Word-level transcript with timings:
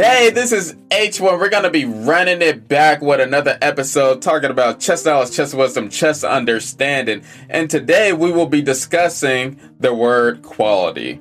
Hey, 0.00 0.30
this 0.30 0.52
is 0.52 0.74
H1. 0.92 1.40
We're 1.40 1.48
going 1.48 1.64
to 1.64 1.70
be 1.70 1.84
running 1.84 2.40
it 2.40 2.68
back 2.68 3.02
with 3.02 3.20
another 3.20 3.58
episode 3.60 4.22
talking 4.22 4.52
about 4.52 4.78
chess 4.78 5.04
knowledge, 5.04 5.32
chess 5.32 5.52
wisdom, 5.52 5.88
chess 5.88 6.22
understanding. 6.22 7.24
And 7.48 7.68
today 7.68 8.12
we 8.12 8.30
will 8.30 8.46
be 8.46 8.62
discussing 8.62 9.58
the 9.80 9.92
word 9.92 10.42
quality. 10.42 11.16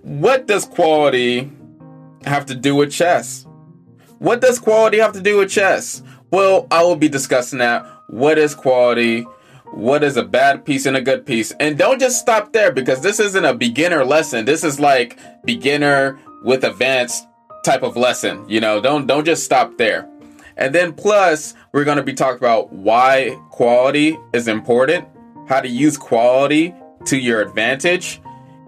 What 0.00 0.46
does 0.46 0.64
quality 0.64 1.52
have 2.24 2.46
to 2.46 2.54
do 2.54 2.74
with 2.74 2.90
chess? 2.90 3.46
What 4.20 4.40
does 4.40 4.58
quality 4.58 5.00
have 5.00 5.12
to 5.12 5.20
do 5.20 5.36
with 5.36 5.50
chess? 5.50 6.02
Well, 6.30 6.66
I 6.70 6.82
will 6.82 6.96
be 6.96 7.10
discussing 7.10 7.58
that. 7.58 7.84
What 8.08 8.38
is 8.38 8.54
quality? 8.54 9.26
What 9.72 10.02
is 10.02 10.16
a 10.16 10.24
bad 10.24 10.64
piece 10.64 10.86
and 10.86 10.96
a 10.96 11.02
good 11.02 11.26
piece? 11.26 11.52
And 11.60 11.76
don't 11.76 12.00
just 12.00 12.20
stop 12.20 12.54
there 12.54 12.72
because 12.72 13.02
this 13.02 13.20
isn't 13.20 13.44
a 13.44 13.52
beginner 13.52 14.02
lesson. 14.02 14.46
This 14.46 14.64
is 14.64 14.80
like 14.80 15.18
beginner 15.44 16.18
with 16.42 16.64
advanced 16.64 17.26
type 17.64 17.82
of 17.82 17.96
lesson. 17.96 18.48
You 18.48 18.60
know, 18.60 18.80
don't 18.80 19.06
don't 19.06 19.24
just 19.24 19.44
stop 19.44 19.76
there. 19.78 20.08
And 20.56 20.74
then 20.74 20.92
plus, 20.92 21.54
we're 21.72 21.84
going 21.84 21.96
to 21.96 22.04
be 22.04 22.14
talking 22.14 22.38
about 22.38 22.72
why 22.72 23.36
quality 23.50 24.16
is 24.32 24.46
important, 24.46 25.08
how 25.48 25.60
to 25.60 25.68
use 25.68 25.96
quality 25.96 26.74
to 27.06 27.18
your 27.18 27.40
advantage, 27.40 28.20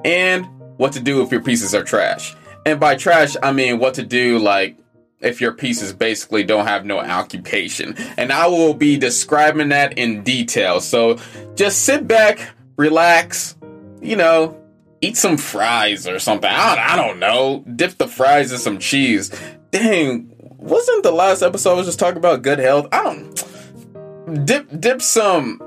and 0.05 0.47
what 0.79 0.93
to 0.93 1.01
do 1.01 1.23
if 1.23 1.31
your 1.31 1.43
pieces 1.43 1.75
are 1.75 1.85
trash. 1.85 2.35
And 2.65 2.81
by 2.81 2.97
trash, 2.97 3.37
I 3.43 3.53
mean 3.53 3.79
what 3.79 3.95
to 3.95 4.03
do 4.03 4.39
like 4.39 4.77
if 5.21 5.41
your 5.41 5.53
pieces 5.53 5.93
basically 5.93 6.45
don't 6.45 6.67
have 6.67 6.85
no 6.85 6.99
occupation. 6.99 7.95
And 8.17 8.33
I 8.33 8.47
will 8.49 8.75
be 8.75 8.97
describing 8.97 9.71
that 9.71 9.97
in 9.97 10.23
detail. 10.23 10.81
So 10.81 11.19
just 11.55 11.85
sit 11.85 12.07
back, 12.07 12.51
relax, 12.77 13.57
you 14.03 14.17
know, 14.17 14.61
eat 15.01 15.17
some 15.17 15.37
fries 15.37 16.07
or 16.07 16.19
something. 16.19 16.51
I, 16.51 16.93
I 16.93 16.97
don't 16.97 17.19
know. 17.19 17.65
Dip 17.77 17.99
the 17.99 18.09
fries 18.09 18.53
in 18.53 18.59
some 18.59 18.79
cheese. 18.79 19.31
Dang, 19.71 20.33
wasn't 20.59 21.03
the 21.03 21.13
last 21.13 21.43
episode 21.43 21.73
I 21.73 21.75
was 21.75 21.87
just 21.87 21.99
talking 21.99 22.19
about 22.19 22.43
good 22.43 22.59
health? 22.59 22.89
I 22.93 23.03
don't 23.03 24.45
dip 24.47 24.69
dip 24.81 25.01
some 25.01 25.61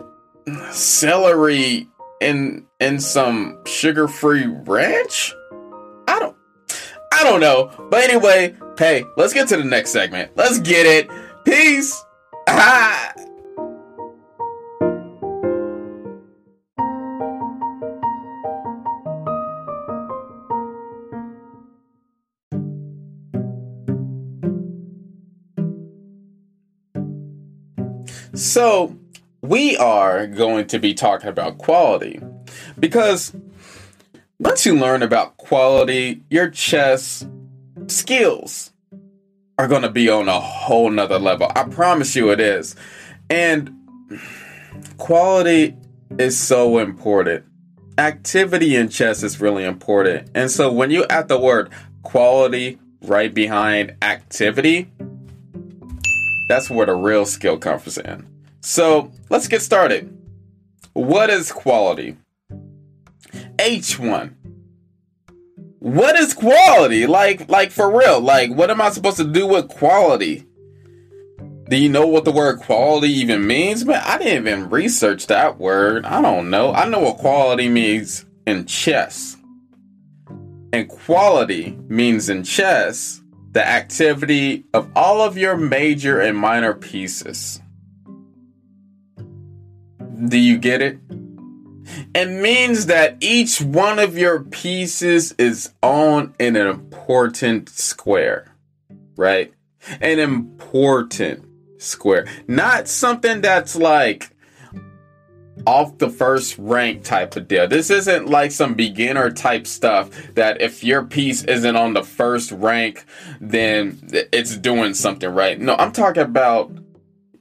celery 0.71 1.87
in 2.21 2.65
in 2.79 2.99
some 2.99 3.59
sugar-free 3.65 4.47
ranch? 4.47 5.33
I 6.07 6.19
don't 6.19 6.35
I 7.13 7.23
don't 7.23 7.39
know. 7.39 7.71
But 7.89 8.03
anyway, 8.03 8.55
hey, 8.77 9.03
let's 9.17 9.33
get 9.33 9.47
to 9.49 9.57
the 9.57 9.63
next 9.63 9.91
segment. 9.91 10.31
Let's 10.35 10.59
get 10.59 10.85
it. 10.85 11.09
Peace. 11.45 12.03
Ah. 12.47 13.13
So, 28.39 28.97
we 29.41 29.75
are 29.75 30.25
going 30.25 30.67
to 30.67 30.79
be 30.79 30.93
talking 30.93 31.27
about 31.27 31.57
quality 31.57 32.21
because 32.79 33.35
once 34.39 34.65
you 34.65 34.79
learn 34.79 35.03
about 35.03 35.35
quality, 35.35 36.23
your 36.29 36.49
chess 36.49 37.27
skills 37.87 38.71
are 39.57 39.67
going 39.67 39.81
to 39.81 39.89
be 39.89 40.07
on 40.07 40.29
a 40.29 40.39
whole 40.39 40.89
nother 40.89 41.19
level. 41.19 41.51
I 41.53 41.65
promise 41.65 42.15
you 42.15 42.31
it 42.31 42.39
is. 42.39 42.77
And 43.29 43.75
quality 44.97 45.75
is 46.17 46.39
so 46.39 46.77
important. 46.77 47.43
Activity 47.97 48.77
in 48.77 48.87
chess 48.87 49.21
is 49.21 49.41
really 49.41 49.65
important. 49.65 50.29
And 50.33 50.49
so 50.49 50.71
when 50.71 50.91
you 50.91 51.05
add 51.09 51.27
the 51.27 51.37
word 51.37 51.71
quality 52.03 52.79
right 53.01 53.33
behind 53.33 53.97
activity, 54.01 54.89
that's 56.49 56.67
where 56.67 56.87
the 56.87 56.95
real 56.95 57.27
skill 57.27 57.59
comes 57.59 57.95
in. 57.99 58.25
So 58.61 59.11
let's 59.29 59.47
get 59.47 59.61
started. 59.61 60.15
What 60.93 61.29
is 61.29 61.51
quality? 61.51 62.17
H1. 63.57 64.35
What 65.79 66.15
is 66.17 66.33
quality? 66.33 67.07
Like, 67.07 67.49
like 67.49 67.71
for 67.71 67.97
real? 67.97 68.19
Like, 68.19 68.51
what 68.51 68.69
am 68.69 68.81
I 68.81 68.89
supposed 68.89 69.17
to 69.17 69.23
do 69.23 69.47
with 69.47 69.69
quality? 69.69 70.45
Do 71.69 71.77
you 71.77 71.87
know 71.87 72.07
what 72.07 72.25
the 72.25 72.31
word 72.31 72.59
quality 72.59 73.09
even 73.13 73.45
means? 73.45 73.85
Man, 73.85 74.01
I 74.03 74.17
didn't 74.17 74.47
even 74.47 74.69
research 74.69 75.27
that 75.27 75.59
word. 75.59 76.05
I 76.05 76.21
don't 76.21 76.49
know. 76.49 76.73
I 76.73 76.89
know 76.89 76.99
what 76.99 77.17
quality 77.17 77.69
means 77.69 78.25
in 78.47 78.65
chess. 78.65 79.37
And 80.73 80.89
quality 80.89 81.77
means 81.87 82.29
in 82.29 82.43
chess 82.43 83.21
the 83.51 83.65
activity 83.65 84.65
of 84.73 84.89
all 84.95 85.21
of 85.21 85.37
your 85.37 85.57
major 85.57 86.19
and 86.19 86.37
minor 86.37 86.73
pieces. 86.73 87.61
Do 90.27 90.37
you 90.37 90.57
get 90.57 90.81
it? 90.81 90.99
It 92.13 92.29
means 92.29 92.87
that 92.87 93.17
each 93.19 93.61
one 93.61 93.99
of 93.99 94.17
your 94.17 94.41
pieces 94.41 95.33
is 95.33 95.73
on 95.81 96.33
an 96.39 96.55
important 96.55 97.69
square, 97.69 98.53
right? 99.15 99.53
An 100.01 100.19
important 100.19 101.45
square. 101.81 102.27
Not 102.47 102.87
something 102.87 103.41
that's 103.41 103.75
like 103.75 104.29
off 105.65 105.97
the 105.97 106.09
first 106.09 106.57
rank 106.57 107.03
type 107.03 107.35
of 107.35 107.47
deal. 107.47 107.67
This 107.67 107.89
isn't 107.89 108.27
like 108.27 108.51
some 108.51 108.73
beginner 108.73 109.29
type 109.29 109.67
stuff 109.67 110.09
that 110.35 110.61
if 110.61 110.83
your 110.83 111.03
piece 111.03 111.43
isn't 111.43 111.75
on 111.75 111.93
the 111.93 112.03
first 112.03 112.51
rank, 112.51 113.05
then 113.41 113.99
it's 114.31 114.55
doing 114.57 114.93
something 114.93 115.29
right. 115.29 115.59
No, 115.59 115.75
I'm 115.75 115.91
talking 115.91 116.23
about 116.23 116.71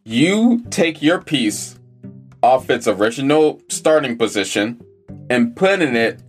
you 0.05 0.65
take 0.71 1.03
your 1.03 1.21
piece 1.21 1.78
off 2.43 2.71
its 2.71 2.87
original 2.87 3.60
starting 3.69 4.16
position 4.16 4.81
and 5.31 5.56
putting 5.56 5.97
it 5.97 6.22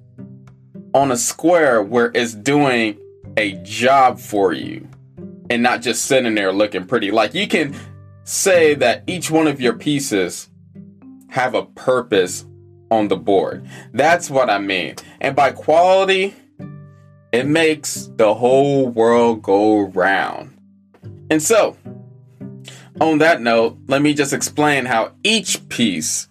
on 0.93 1.11
a 1.11 1.17
square 1.17 1.81
where 1.81 2.11
it's 2.13 2.33
doing 2.33 2.99
a 3.37 3.53
job 3.63 4.19
for 4.19 4.53
you 4.53 4.87
and 5.49 5.63
not 5.63 5.81
just 5.81 6.05
sitting 6.05 6.35
there 6.35 6.51
looking 6.51 6.85
pretty. 6.85 7.11
Like 7.11 7.33
you 7.33 7.47
can 7.47 7.75
say 8.23 8.75
that 8.75 9.03
each 9.07 9.31
one 9.31 9.47
of 9.47 9.61
your 9.61 9.73
pieces 9.73 10.49
have 11.29 11.53
a 11.53 11.63
purpose 11.63 12.45
on 12.91 13.07
the 13.07 13.15
board. 13.15 13.67
That's 13.93 14.29
what 14.29 14.49
I 14.49 14.59
mean. 14.59 14.95
And 15.21 15.35
by 15.35 15.51
quality, 15.51 16.35
it 17.31 17.45
makes 17.45 18.09
the 18.15 18.33
whole 18.33 18.87
world 18.87 19.43
go 19.43 19.81
round. 19.81 20.57
And 21.29 21.41
so, 21.41 21.77
on 22.99 23.19
that 23.19 23.41
note, 23.41 23.77
let 23.87 24.01
me 24.01 24.13
just 24.13 24.33
explain 24.33 24.85
how 24.85 25.13
each 25.23 25.67
piece, 25.69 26.27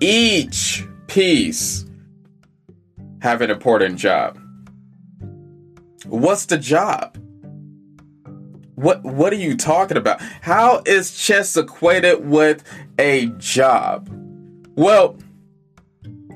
each 0.00 0.84
piece, 1.06 1.84
have 3.20 3.40
an 3.40 3.50
important 3.50 3.98
job. 3.98 4.38
What's 6.06 6.46
the 6.46 6.58
job? 6.58 7.18
What 8.76 9.02
what 9.02 9.32
are 9.32 9.36
you 9.36 9.56
talking 9.56 9.96
about? 9.96 10.20
How 10.20 10.82
is 10.84 11.16
chess 11.16 11.56
equated 11.56 12.28
with 12.28 12.62
a 12.98 13.26
job? 13.38 14.08
Well, 14.76 15.16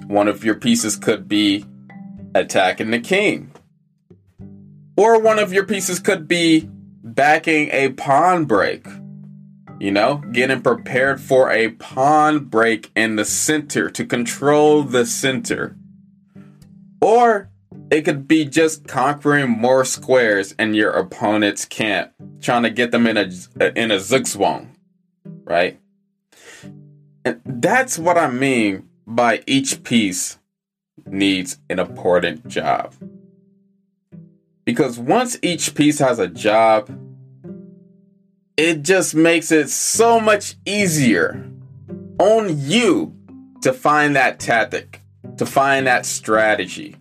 one 0.06 0.26
of 0.26 0.44
your 0.44 0.54
pieces 0.54 0.96
could 0.96 1.28
be 1.28 1.64
attacking 2.34 2.90
the 2.90 3.00
king. 3.00 3.52
Or 4.96 5.20
one 5.20 5.38
of 5.38 5.52
your 5.52 5.64
pieces 5.64 6.00
could 6.00 6.26
be 6.26 6.68
backing 7.02 7.68
a 7.70 7.90
pawn 7.90 8.46
break 8.46 8.86
you 9.80 9.90
know, 9.90 10.16
getting 10.30 10.60
prepared 10.60 11.20
for 11.20 11.50
a 11.50 11.70
pawn 11.70 12.44
break 12.44 12.92
in 12.94 13.16
the 13.16 13.24
center 13.24 13.90
to 13.90 14.04
control 14.04 14.82
the 14.82 15.06
center. 15.06 15.74
Or 17.00 17.50
it 17.90 18.02
could 18.02 18.28
be 18.28 18.44
just 18.44 18.86
conquering 18.86 19.48
more 19.48 19.86
squares 19.86 20.52
in 20.52 20.74
your 20.74 20.90
opponent's 20.90 21.64
camp, 21.64 22.12
trying 22.42 22.62
to 22.64 22.70
get 22.70 22.92
them 22.92 23.06
in 23.06 23.16
a 23.16 23.22
in 23.74 23.90
a 23.90 23.96
zugzwang, 23.96 24.68
right? 25.44 25.80
And 27.24 27.40
that's 27.44 27.98
what 27.98 28.18
I 28.18 28.30
mean 28.30 28.88
by 29.06 29.42
each 29.46 29.82
piece 29.82 30.38
needs 31.06 31.58
an 31.70 31.78
important 31.78 32.46
job. 32.46 32.94
Because 34.64 34.98
once 34.98 35.38
each 35.42 35.74
piece 35.74 35.98
has 35.98 36.18
a 36.18 36.28
job, 36.28 36.90
it 38.60 38.82
just 38.82 39.14
makes 39.14 39.50
it 39.50 39.70
so 39.70 40.20
much 40.20 40.54
easier 40.66 41.50
on 42.18 42.60
you 42.60 43.16
to 43.62 43.72
find 43.72 44.16
that 44.16 44.38
tactic, 44.38 45.00
to 45.38 45.46
find 45.46 45.86
that 45.86 46.04
strategy, 46.04 46.94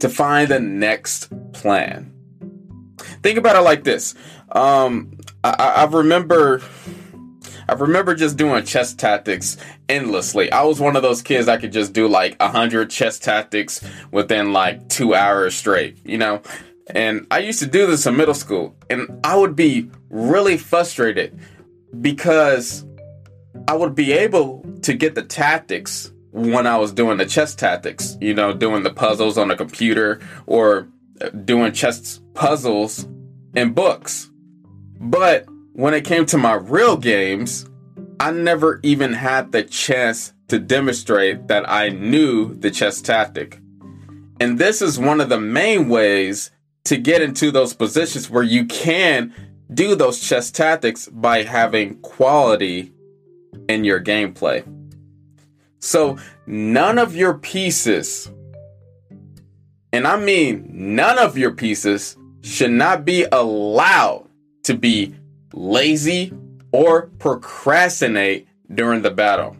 to 0.00 0.08
find 0.08 0.48
the 0.48 0.58
next 0.58 1.30
plan. 1.52 2.10
Think 3.22 3.36
about 3.36 3.56
it 3.56 3.60
like 3.60 3.84
this. 3.84 4.14
Um, 4.50 5.12
I, 5.44 5.50
I 5.50 5.84
remember. 5.84 6.62
I 7.66 7.72
remember 7.74 8.14
just 8.14 8.36
doing 8.36 8.62
chess 8.64 8.94
tactics 8.94 9.56
endlessly. 9.88 10.52
I 10.52 10.62
was 10.64 10.80
one 10.80 10.96
of 10.96 11.02
those 11.02 11.22
kids 11.22 11.46
that 11.46 11.60
could 11.60 11.72
just 11.72 11.94
do 11.94 12.08
like 12.08 12.36
a 12.38 12.48
hundred 12.48 12.90
chess 12.90 13.18
tactics 13.18 13.82
within 14.10 14.52
like 14.52 14.88
two 14.90 15.14
hours 15.14 15.54
straight, 15.54 15.98
you 16.04 16.18
know? 16.18 16.42
And 16.88 17.26
I 17.30 17.38
used 17.38 17.60
to 17.60 17.66
do 17.66 17.86
this 17.86 18.04
in 18.04 18.16
middle 18.16 18.34
school, 18.34 18.76
and 18.90 19.18
I 19.24 19.36
would 19.36 19.56
be 19.56 19.90
really 20.14 20.56
frustrated 20.56 21.36
because 22.00 22.86
I 23.66 23.74
would 23.74 23.94
be 23.94 24.12
able 24.12 24.64
to 24.82 24.94
get 24.94 25.14
the 25.16 25.22
tactics 25.22 26.12
when 26.30 26.66
I 26.66 26.78
was 26.78 26.92
doing 26.92 27.18
the 27.18 27.26
chess 27.26 27.54
tactics, 27.54 28.16
you 28.20 28.32
know, 28.32 28.52
doing 28.52 28.84
the 28.84 28.92
puzzles 28.92 29.36
on 29.36 29.48
the 29.48 29.56
computer 29.56 30.20
or 30.46 30.88
doing 31.44 31.72
chess 31.72 32.20
puzzles 32.34 33.08
in 33.54 33.72
books. 33.72 34.30
But 35.00 35.46
when 35.72 35.94
it 35.94 36.04
came 36.04 36.26
to 36.26 36.38
my 36.38 36.54
real 36.54 36.96
games, 36.96 37.68
I 38.20 38.30
never 38.30 38.80
even 38.84 39.12
had 39.12 39.50
the 39.50 39.64
chance 39.64 40.32
to 40.48 40.60
demonstrate 40.60 41.48
that 41.48 41.68
I 41.68 41.88
knew 41.88 42.54
the 42.54 42.70
chess 42.70 43.00
tactic. 43.00 43.60
And 44.38 44.58
this 44.58 44.80
is 44.80 44.98
one 44.98 45.20
of 45.20 45.28
the 45.28 45.40
main 45.40 45.88
ways 45.88 46.52
to 46.84 46.96
get 46.96 47.22
into 47.22 47.50
those 47.50 47.74
positions 47.74 48.28
where 48.28 48.42
you 48.42 48.66
can 48.66 49.32
do 49.72 49.94
those 49.94 50.20
chess 50.20 50.50
tactics 50.50 51.08
by 51.08 51.42
having 51.42 51.96
quality 52.00 52.92
in 53.68 53.84
your 53.84 54.00
gameplay. 54.00 54.64
So, 55.78 56.18
none 56.46 56.98
of 56.98 57.14
your 57.14 57.34
pieces, 57.34 58.30
and 59.92 60.06
I 60.06 60.18
mean 60.18 60.68
none 60.96 61.18
of 61.18 61.36
your 61.36 61.52
pieces, 61.52 62.16
should 62.42 62.72
not 62.72 63.04
be 63.04 63.26
allowed 63.30 64.28
to 64.64 64.74
be 64.74 65.14
lazy 65.52 66.32
or 66.72 67.10
procrastinate 67.18 68.48
during 68.72 69.02
the 69.02 69.10
battle. 69.10 69.56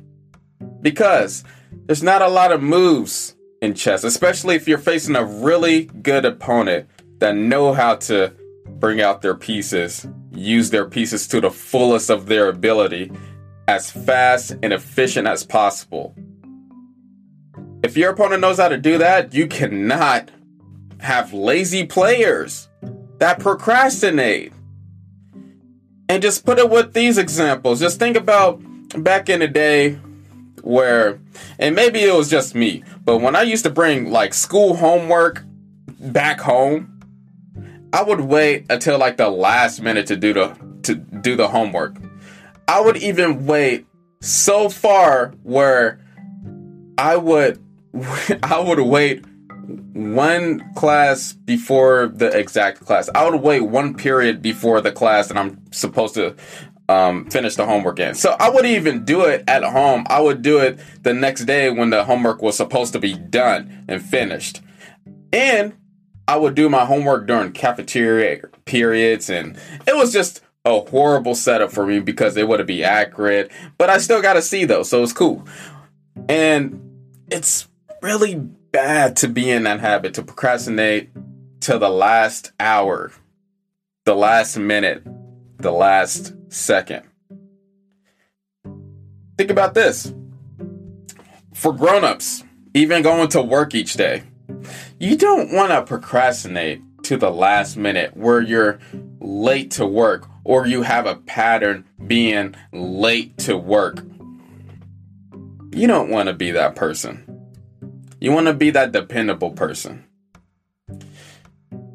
Because 0.81 1.45
there's 1.87 2.03
not 2.03 2.23
a 2.23 2.29
lot 2.29 2.53
of 2.53 2.63
moves 2.63 3.37
in 3.63 3.75
chess, 3.75 4.05
especially 4.05 4.57
if 4.57 4.67
you're 4.67 4.79
facing 4.79 5.17
a 5.17 5.25
really 5.25 5.85
good 5.85 6.25
opponent 6.25 6.89
that 7.19 7.37
know 7.37 7.73
how 7.73 7.97
to 7.97 8.35
bring 8.79 9.01
out 9.01 9.23
their 9.23 9.35
pieces, 9.35 10.07
use 10.33 10.71
their 10.71 10.85
pieces 10.85 11.27
to 11.29 11.41
the 11.41 11.51
fullest 11.51 12.11
of 12.11 12.27
their 12.27 12.49
ability, 12.49 13.11
as 13.67 13.91
fast 13.91 14.53
and 14.63 14.73
efficient 14.73 15.27
as 15.27 15.45
possible. 15.45 16.15
If 17.83 17.97
your 17.97 18.11
opponent 18.11 18.41
knows 18.41 18.59
how 18.59 18.69
to 18.69 18.79
do 18.79 18.99
that, 18.99 19.35
you 19.35 19.47
cannot 19.47 20.31
have 21.01 21.33
lazy 21.33 21.87
players 21.87 22.69
that 23.19 23.39
procrastinate. 23.39 24.53
And 26.09 26.23
just 26.23 26.45
put 26.45 26.59
it 26.59 26.69
with 26.69 26.93
these 26.93 27.19
examples. 27.19 27.81
Just 27.81 27.99
think 27.99 28.17
about 28.17 28.63
back 29.03 29.29
in 29.29 29.41
the 29.41 29.49
day 29.49 29.99
where, 30.63 31.21
and 31.59 31.75
maybe 31.75 32.01
it 32.01 32.15
was 32.15 32.31
just 32.31 32.55
me, 32.55 32.85
but 33.05 33.19
when 33.19 33.37
I 33.37 33.43
used 33.43 33.65
to 33.65 33.71
bring 33.71 34.11
like 34.11 34.35
school 34.35 34.77
homework 34.77 35.43
back 36.01 36.41
home, 36.41 36.94
I 37.95 38.03
would 38.03 38.23
wait 38.23 38.67
until 38.71 38.99
like 38.99 39.19
the 39.19 39.31
last 39.31 39.81
minute 39.81 40.09
to 40.09 40.17
do 40.17 40.33
the 40.33 40.59
to 40.83 40.97
do 40.97 41.37
the 41.37 41.47
homework. 41.47 41.97
I 42.67 42.81
would 42.81 42.97
even 42.97 43.47
wait 43.47 43.87
so 44.21 44.69
far 44.69 45.29
where 45.45 46.01
I 46.99 47.17
would 47.17 47.63
I 48.43 48.59
would 48.59 48.81
wait 48.81 49.25
one 49.93 50.75
class 50.75 51.35
before 51.35 52.09
the 52.09 52.37
exact 52.37 52.81
class. 52.85 53.09
I 53.15 53.31
would 53.31 53.41
wait 53.41 53.61
one 53.61 53.95
period 53.95 54.43
before 54.43 54.81
the 54.81 54.91
class 54.91 55.29
that 55.29 55.37
I'm 55.37 55.63
supposed 55.71 56.15
to 56.15 56.35
um, 56.89 57.31
finish 57.31 57.55
the 57.55 57.65
homework 57.65 58.01
in. 58.01 58.17
So 58.17 58.35
I 58.41 58.51
would 58.51 58.67
even 58.67 59.05
do 59.05 59.23
it 59.23 59.45
at 59.47 59.63
home. 59.63 60.05
I 60.09 60.21
would 60.21 60.43
do 60.43 60.59
it 60.59 60.81
the 61.05 61.15
next 61.15 61.45
day 61.45 61.71
when 61.71 61.91
the 61.91 62.03
homework 62.03 62.43
was 62.43 62.57
supposed 62.57 62.93
to 62.95 62.99
be 62.99 63.15
done 63.15 63.85
and 63.87 64.03
finished. 64.03 64.63
And 65.33 65.75
I 66.27 66.37
would 66.37 66.55
do 66.55 66.69
my 66.69 66.85
homework 66.85 67.27
during 67.27 67.53
cafeteria 67.53 68.43
periods, 68.65 69.29
and 69.29 69.57
it 69.87 69.95
was 69.95 70.13
just 70.13 70.41
a 70.65 70.81
horrible 70.81 71.35
setup 71.35 71.71
for 71.71 71.87
me 71.87 72.01
because 72.01 72.37
it 72.37 72.49
wouldn't 72.49 72.67
be 72.67 72.83
accurate. 72.83 73.51
But 73.77 73.91
I 73.91 73.99
still 73.99 74.23
got 74.23 74.35
to 74.35 74.43
see 74.43 74.65
though, 74.65 74.83
so 74.83 75.03
it's 75.03 75.13
cool. 75.13 75.47
And 76.29 76.81
it's 77.31 77.69
really 78.01 78.37
bad 78.37 79.17
to 79.17 79.29
be 79.29 79.51
in 79.51 79.65
that 79.65 79.81
habit 79.81 80.15
to 80.15 80.23
procrastinate 80.23 81.11
to 81.61 81.79
the 81.79 81.91
last 81.91 82.53
hour, 82.59 83.13
the 84.05 84.15
last 84.15 84.57
minute, 84.57 85.03
the 85.59 85.73
last 85.73 86.35
second. 86.49 87.03
Think 89.37 89.51
about 89.51 89.75
this. 89.75 90.13
For 91.53 91.73
grown-ups, 91.73 92.45
even 92.75 93.03
going 93.03 93.29
to 93.29 93.43
work 93.43 93.75
each 93.75 93.95
day, 93.95 94.25
you 94.99 95.17
don't 95.17 95.53
want 95.53 95.71
to 95.71 95.83
procrastinate 95.83 96.83
to 97.05 97.17
the 97.17 97.31
last 97.31 97.77
minute 97.77 98.17
where 98.17 98.41
you're 98.41 98.79
late 99.21 99.71
to 99.73 99.87
work 99.87 100.29
or 100.45 100.67
you 100.67 100.83
have 100.83 101.07
a 101.07 101.17
pattern 101.17 101.85
being 102.07 102.55
late 102.73 103.37
to 103.39 103.57
work. 103.57 104.05
You 105.73 105.87
don't 105.87 106.11
want 106.11 106.29
to 106.29 106.33
be 106.33 106.51
that 106.53 106.77
person. 106.77 107.21
You 108.21 108.33
want 108.33 108.47
to 108.47 108.55
be 108.55 108.71
that 108.71 108.93
dependable 108.93 109.51
person. 109.51 110.05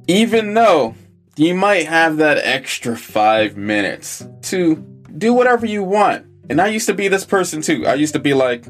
Even 0.07 0.53
though 0.53 0.95
you 1.39 1.55
might 1.55 1.85
have 1.87 2.17
that 2.17 2.37
extra 2.39 2.97
five 2.97 3.55
minutes 3.55 4.27
to 4.41 4.75
do 5.17 5.33
whatever 5.33 5.65
you 5.65 5.83
want. 5.83 6.25
And 6.49 6.59
I 6.59 6.67
used 6.67 6.87
to 6.87 6.93
be 6.93 7.07
this 7.07 7.25
person 7.25 7.61
too. 7.61 7.87
I 7.87 7.93
used 7.93 8.13
to 8.13 8.19
be 8.19 8.33
like, 8.33 8.65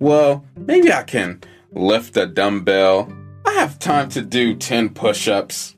well, 0.00 0.44
maybe 0.56 0.92
I 0.92 1.02
can 1.02 1.40
lift 1.72 2.16
a 2.16 2.26
dumbbell 2.26 3.10
I 3.50 3.54
have 3.54 3.80
time 3.80 4.08
to 4.10 4.22
do 4.22 4.54
10 4.54 4.90
push 4.90 5.26
ups. 5.26 5.74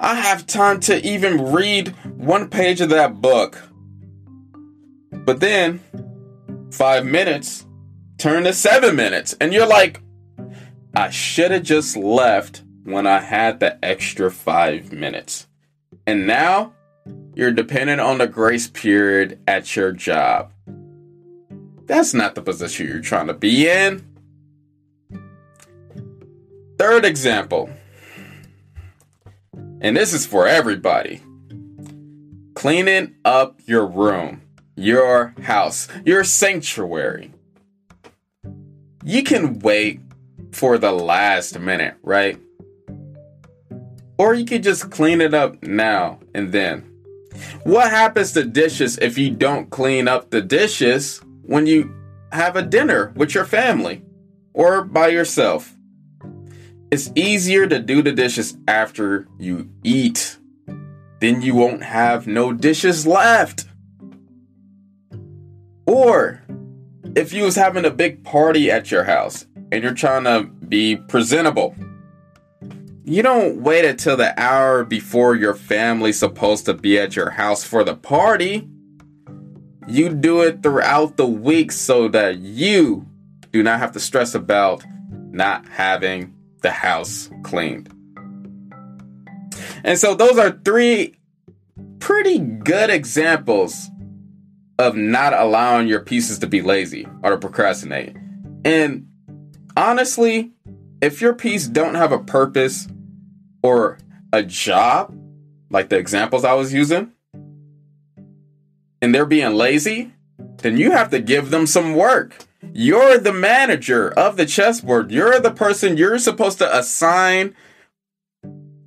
I 0.00 0.14
have 0.14 0.46
time 0.46 0.80
to 0.80 1.06
even 1.06 1.52
read 1.52 1.88
one 2.16 2.48
page 2.48 2.80
of 2.80 2.88
that 2.88 3.20
book. 3.20 3.62
But 5.12 5.40
then, 5.40 5.80
five 6.70 7.04
minutes 7.04 7.66
turn 8.16 8.44
to 8.44 8.54
seven 8.54 8.96
minutes, 8.96 9.34
and 9.42 9.52
you're 9.52 9.66
like, 9.66 10.00
I 10.96 11.10
should 11.10 11.50
have 11.50 11.64
just 11.64 11.98
left 11.98 12.62
when 12.84 13.06
I 13.06 13.20
had 13.20 13.60
the 13.60 13.84
extra 13.84 14.30
five 14.30 14.90
minutes. 14.90 15.46
And 16.06 16.26
now, 16.26 16.72
you're 17.34 17.52
dependent 17.52 18.00
on 18.00 18.16
the 18.16 18.26
grace 18.26 18.68
period 18.68 19.38
at 19.46 19.76
your 19.76 19.92
job. 19.92 20.50
That's 21.84 22.14
not 22.14 22.34
the 22.34 22.42
position 22.42 22.88
you're 22.88 23.00
trying 23.02 23.26
to 23.26 23.34
be 23.34 23.68
in. 23.68 24.13
Third 26.78 27.04
example, 27.04 27.70
and 29.80 29.96
this 29.96 30.12
is 30.12 30.26
for 30.26 30.48
everybody 30.48 31.22
cleaning 32.54 33.14
up 33.24 33.60
your 33.66 33.86
room, 33.86 34.42
your 34.76 35.34
house, 35.42 35.86
your 36.04 36.24
sanctuary. 36.24 37.30
You 39.04 39.22
can 39.22 39.58
wait 39.58 40.00
for 40.52 40.78
the 40.78 40.92
last 40.92 41.58
minute, 41.58 41.94
right? 42.02 42.38
Or 44.16 44.34
you 44.34 44.44
could 44.44 44.62
just 44.62 44.90
clean 44.90 45.20
it 45.20 45.34
up 45.34 45.62
now 45.62 46.20
and 46.34 46.52
then. 46.52 46.90
What 47.64 47.90
happens 47.90 48.32
to 48.32 48.44
dishes 48.44 48.98
if 48.98 49.18
you 49.18 49.30
don't 49.30 49.70
clean 49.70 50.08
up 50.08 50.30
the 50.30 50.40
dishes 50.40 51.20
when 51.42 51.66
you 51.66 51.94
have 52.32 52.56
a 52.56 52.62
dinner 52.62 53.12
with 53.16 53.34
your 53.34 53.44
family 53.44 54.02
or 54.52 54.82
by 54.84 55.08
yourself? 55.08 55.73
It's 56.94 57.10
easier 57.16 57.66
to 57.66 57.80
do 57.80 58.02
the 58.02 58.12
dishes 58.12 58.56
after 58.68 59.26
you 59.36 59.68
eat. 59.82 60.38
Then 61.18 61.42
you 61.42 61.56
won't 61.56 61.82
have 61.82 62.28
no 62.28 62.52
dishes 62.52 63.04
left. 63.04 63.64
Or 65.86 66.44
if 67.16 67.32
you 67.32 67.42
was 67.42 67.56
having 67.56 67.84
a 67.84 67.90
big 67.90 68.22
party 68.22 68.70
at 68.70 68.92
your 68.92 69.02
house 69.02 69.44
and 69.72 69.82
you're 69.82 69.92
trying 69.92 70.22
to 70.22 70.44
be 70.44 70.94
presentable, 70.94 71.74
you 73.04 73.24
don't 73.24 73.60
wait 73.60 73.84
until 73.84 74.16
the 74.16 74.40
hour 74.40 74.84
before 74.84 75.34
your 75.34 75.54
family's 75.54 76.20
supposed 76.20 76.64
to 76.66 76.74
be 76.74 76.96
at 76.96 77.16
your 77.16 77.30
house 77.30 77.64
for 77.64 77.82
the 77.82 77.96
party. 77.96 78.68
You 79.88 80.10
do 80.10 80.42
it 80.42 80.62
throughout 80.62 81.16
the 81.16 81.26
week 81.26 81.72
so 81.72 82.06
that 82.06 82.38
you 82.38 83.04
do 83.50 83.64
not 83.64 83.80
have 83.80 83.90
to 83.94 84.00
stress 84.00 84.36
about 84.36 84.84
not 85.32 85.66
having 85.70 86.33
the 86.64 86.70
house 86.70 87.30
cleaned. 87.42 87.88
And 89.84 89.98
so 89.98 90.14
those 90.14 90.38
are 90.38 90.58
three 90.64 91.14
pretty 92.00 92.38
good 92.38 92.88
examples 92.90 93.90
of 94.78 94.96
not 94.96 95.34
allowing 95.34 95.86
your 95.86 96.00
pieces 96.00 96.38
to 96.40 96.46
be 96.46 96.62
lazy 96.62 97.06
or 97.22 97.30
to 97.30 97.36
procrastinate. 97.36 98.16
And 98.64 99.06
honestly, 99.76 100.52
if 101.02 101.20
your 101.20 101.34
piece 101.34 101.68
don't 101.68 101.96
have 101.96 102.12
a 102.12 102.18
purpose 102.18 102.88
or 103.62 103.98
a 104.32 104.42
job, 104.42 105.14
like 105.70 105.90
the 105.90 105.98
examples 105.98 106.44
I 106.44 106.54
was 106.54 106.72
using, 106.72 107.12
and 109.02 109.14
they're 109.14 109.26
being 109.26 109.52
lazy, 109.54 110.14
then 110.62 110.78
you 110.78 110.92
have 110.92 111.10
to 111.10 111.20
give 111.20 111.50
them 111.50 111.66
some 111.66 111.94
work. 111.94 112.34
You're 112.72 113.18
the 113.18 113.32
manager 113.32 114.10
of 114.10 114.36
the 114.36 114.46
chessboard. 114.46 115.10
You're 115.10 115.40
the 115.40 115.50
person 115.50 115.96
you're 115.96 116.18
supposed 116.18 116.58
to 116.58 116.76
assign 116.76 117.54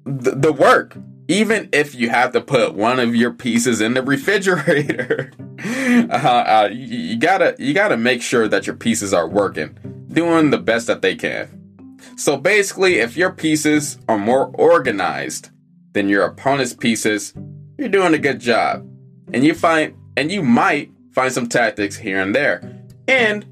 the, 0.05 0.31
the 0.31 0.53
work 0.53 0.98
even 1.29 1.67
if 1.74 1.93
you 1.93 2.10
have 2.10 2.31
to 2.31 2.39
put 2.39 2.74
one 2.74 3.01
of 3.01 3.13
your 3.13 3.34
pieces 3.34 3.81
in 3.81 3.93
the 3.93 4.01
refrigerator. 4.03 5.31
Uh, 5.60 6.03
uh, 6.13 6.69
you, 6.72 6.98
you, 6.98 7.17
gotta 7.17 7.55
you 7.57 7.74
gotta 7.74 7.98
make 7.98 8.22
sure 8.22 8.48
that 8.48 8.67
your 8.67 8.75
pieces 8.75 9.13
are 9.13 9.27
working 9.27 9.75
doing 10.10 10.51
the 10.51 10.57
best 10.57 10.86
that 10.86 11.01
they 11.01 11.15
can. 11.15 11.98
So 12.15 12.38
basically 12.38 13.00
if 13.00 13.17
your 13.17 13.31
pieces 13.31 13.98
are 14.07 14.19
more 14.19 14.51
organized 14.53 15.50
than 15.93 16.10
your 16.10 16.24
opponent's 16.24 16.74
pieces 16.74 17.34
you're 17.77 17.89
doing 17.89 18.13
a 18.13 18.19
good 18.19 18.39
job. 18.39 18.88
And 19.34 19.43
you 19.43 19.53
find 19.53 19.96
and 20.15 20.31
you 20.31 20.43
might 20.43 20.91
find 21.13 21.31
some 21.31 21.48
tactics 21.48 21.96
here 21.96 22.22
and 22.22 22.34
there. 22.36 22.84
And 23.07 23.46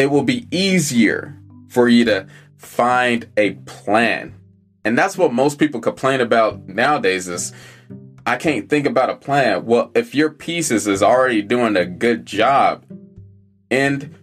it 0.00 0.10
will 0.10 0.22
be 0.22 0.48
easier 0.50 1.38
for 1.68 1.88
you 1.88 2.04
to 2.04 2.26
find 2.56 3.28
a 3.36 3.52
plan 3.66 4.34
and 4.84 4.96
that's 4.96 5.18
what 5.18 5.32
most 5.32 5.58
people 5.58 5.80
complain 5.80 6.20
about 6.20 6.66
nowadays 6.68 7.28
is 7.28 7.52
I 8.26 8.36
can't 8.36 8.68
think 8.68 8.86
about 8.86 9.10
a 9.10 9.16
plan. 9.16 9.66
Well, 9.66 9.90
if 9.94 10.14
your 10.14 10.30
pieces 10.30 10.86
is 10.86 11.02
already 11.02 11.42
doing 11.42 11.76
a 11.76 11.84
good 11.84 12.26
job 12.26 12.84
and 13.70 14.14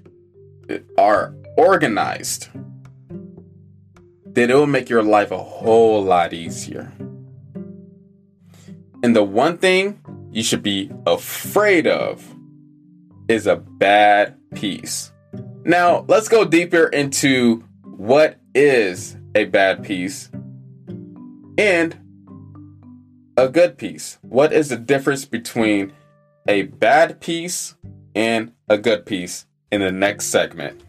are 0.97 1.35
organized, 1.57 2.49
then 4.25 4.49
it 4.49 4.55
will 4.55 4.67
make 4.67 4.89
your 4.89 5.03
life 5.03 5.31
a 5.31 5.37
whole 5.37 6.03
lot 6.03 6.33
easier. 6.33 6.91
And 9.03 9.15
the 9.15 9.23
one 9.23 9.57
thing 9.57 9.99
you 10.31 10.43
should 10.43 10.63
be 10.63 10.91
afraid 11.05 11.85
of 11.85 12.35
is 13.27 13.45
a 13.45 13.55
bad 13.55 14.35
piece. 14.55 15.11
Now, 15.67 16.05
let's 16.07 16.29
go 16.29 16.45
deeper 16.45 16.87
into 16.87 17.61
what 17.83 18.39
is 18.55 19.17
a 19.35 19.43
bad 19.43 19.83
piece 19.83 20.29
and 21.57 21.93
a 23.35 23.49
good 23.49 23.77
piece. 23.77 24.17
What 24.21 24.53
is 24.53 24.69
the 24.69 24.77
difference 24.77 25.25
between 25.25 25.91
a 26.47 26.61
bad 26.63 27.19
piece 27.19 27.75
and 28.15 28.53
a 28.69 28.77
good 28.77 29.05
piece 29.05 29.45
in 29.69 29.81
the 29.81 29.91
next 29.91 30.27
segment? 30.27 30.81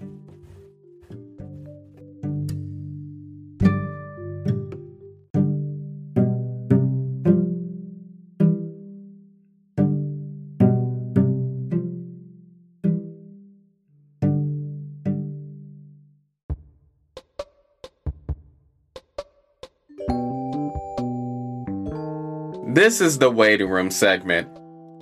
This 22.89 23.03
is 23.03 23.19
the 23.19 23.31
waiting 23.31 23.69
room 23.69 23.91
segment. 23.91 24.49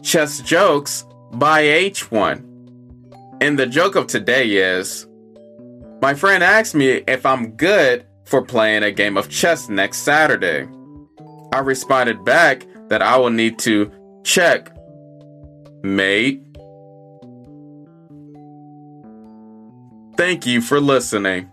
Chess 0.03 0.41
jokes 0.41 1.05
by 1.35 1.63
H1. 1.63 2.43
And 3.41 3.57
the 3.57 3.67
joke 3.69 3.95
of 3.95 4.09
today 4.09 4.57
is 4.57 5.07
My 6.03 6.13
friend 6.13 6.43
asked 6.43 6.75
me 6.75 7.05
if 7.07 7.25
I'm 7.25 7.53
good 7.53 8.05
for 8.25 8.43
playing 8.43 8.83
a 8.83 8.91
game 8.91 9.17
of 9.17 9.29
chess 9.29 9.69
next 9.69 9.99
Saturday. 9.99 10.67
I 11.53 11.61
responded 11.61 12.25
back 12.25 12.67
that 12.89 13.03
I 13.03 13.19
will 13.19 13.31
need 13.31 13.57
to 13.61 13.93
check, 14.25 14.77
mate. 15.85 16.43
Thank 20.17 20.45
you 20.45 20.61
for 20.61 20.81
listening. 20.81 21.53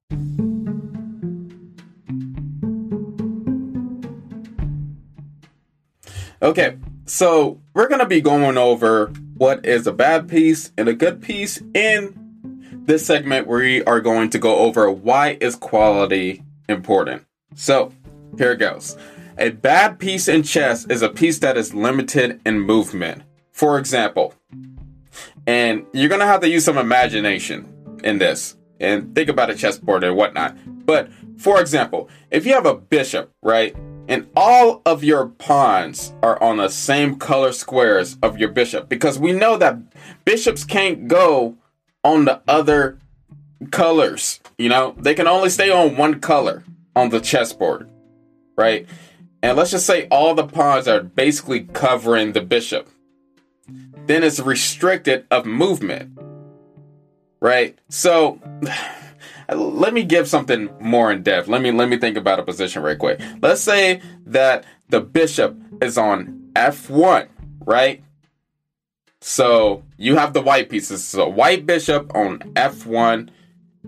Okay, 6.43 6.77
so 7.05 7.61
we're 7.75 7.87
going 7.87 7.99
to 7.99 8.07
be 8.07 8.19
going 8.19 8.57
over 8.57 9.11
what 9.37 9.63
is 9.63 9.85
a 9.85 9.91
bad 9.91 10.27
piece 10.27 10.71
and 10.75 10.89
a 10.89 10.93
good 10.93 11.21
piece. 11.21 11.61
In 11.75 12.17
this 12.85 13.05
segment, 13.05 13.45
we 13.45 13.83
are 13.83 14.01
going 14.01 14.31
to 14.31 14.39
go 14.39 14.57
over 14.57 14.89
why 14.89 15.37
is 15.39 15.55
quality 15.55 16.43
important. 16.67 17.25
So 17.53 17.93
here 18.37 18.53
it 18.53 18.57
goes. 18.57 18.97
A 19.37 19.51
bad 19.51 19.99
piece 19.99 20.27
in 20.27 20.41
chess 20.41 20.85
is 20.87 21.03
a 21.03 21.09
piece 21.09 21.39
that 21.39 21.57
is 21.57 21.75
limited 21.75 22.41
in 22.43 22.59
movement. 22.59 23.21
For 23.51 23.77
example, 23.77 24.33
and 25.45 25.85
you're 25.93 26.09
going 26.09 26.21
to 26.21 26.25
have 26.25 26.41
to 26.41 26.49
use 26.49 26.65
some 26.65 26.77
imagination 26.77 27.99
in 28.03 28.17
this 28.17 28.57
and 28.81 29.15
think 29.15 29.29
about 29.29 29.49
a 29.49 29.55
chessboard 29.55 30.03
and 30.03 30.15
whatnot. 30.15 30.57
But 30.85 31.09
for 31.37 31.61
example, 31.61 32.09
if 32.29 32.45
you 32.45 32.53
have 32.53 32.65
a 32.65 32.75
bishop, 32.75 33.31
right, 33.41 33.75
and 34.07 34.27
all 34.35 34.81
of 34.85 35.03
your 35.03 35.27
pawns 35.27 36.13
are 36.21 36.41
on 36.41 36.57
the 36.57 36.69
same 36.69 37.15
color 37.15 37.51
squares 37.53 38.17
of 38.21 38.37
your 38.37 38.49
bishop, 38.49 38.89
because 38.89 39.17
we 39.17 39.31
know 39.31 39.57
that 39.57 39.77
bishops 40.25 40.63
can't 40.63 41.07
go 41.07 41.55
on 42.03 42.25
the 42.25 42.41
other 42.47 42.97
colors, 43.69 44.39
you 44.57 44.67
know, 44.67 44.95
they 44.97 45.13
can 45.13 45.27
only 45.27 45.49
stay 45.49 45.69
on 45.69 45.95
one 45.95 46.19
color 46.19 46.63
on 46.95 47.09
the 47.09 47.21
chessboard, 47.21 47.89
right? 48.57 48.87
And 49.43 49.57
let's 49.57 49.71
just 49.71 49.85
say 49.85 50.07
all 50.09 50.35
the 50.35 50.45
pawns 50.45 50.87
are 50.87 51.01
basically 51.01 51.61
covering 51.61 52.33
the 52.33 52.41
bishop. 52.41 52.89
Then 54.07 54.23
it's 54.23 54.39
restricted 54.39 55.25
of 55.31 55.45
movement, 55.45 56.17
right? 57.41 57.77
So 57.89 58.39
let 59.53 59.93
me 59.93 60.03
give 60.03 60.27
something 60.27 60.69
more 60.79 61.11
in 61.11 61.23
depth. 61.23 61.47
Let 61.47 61.61
me 61.61 61.71
let 61.71 61.89
me 61.89 61.97
think 61.97 62.15
about 62.15 62.39
a 62.39 62.43
position 62.43 62.83
right 62.83 62.97
quick. 62.97 63.19
Let's 63.41 63.61
say 63.61 64.01
that 64.27 64.63
the 64.89 65.01
bishop 65.01 65.57
is 65.81 65.97
on 65.97 66.51
f1, 66.53 67.27
right? 67.65 68.03
So 69.19 69.83
you 69.97 70.15
have 70.15 70.33
the 70.33 70.41
white 70.41 70.69
pieces. 70.69 71.03
So 71.03 71.27
white 71.27 71.65
bishop 71.65 72.15
on 72.15 72.39
f1, 72.55 73.29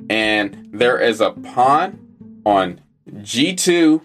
and 0.10 0.70
there 0.72 1.00
is 1.00 1.22
a 1.22 1.32
pawn 1.32 2.00
on 2.46 2.82
g2, 3.10 4.02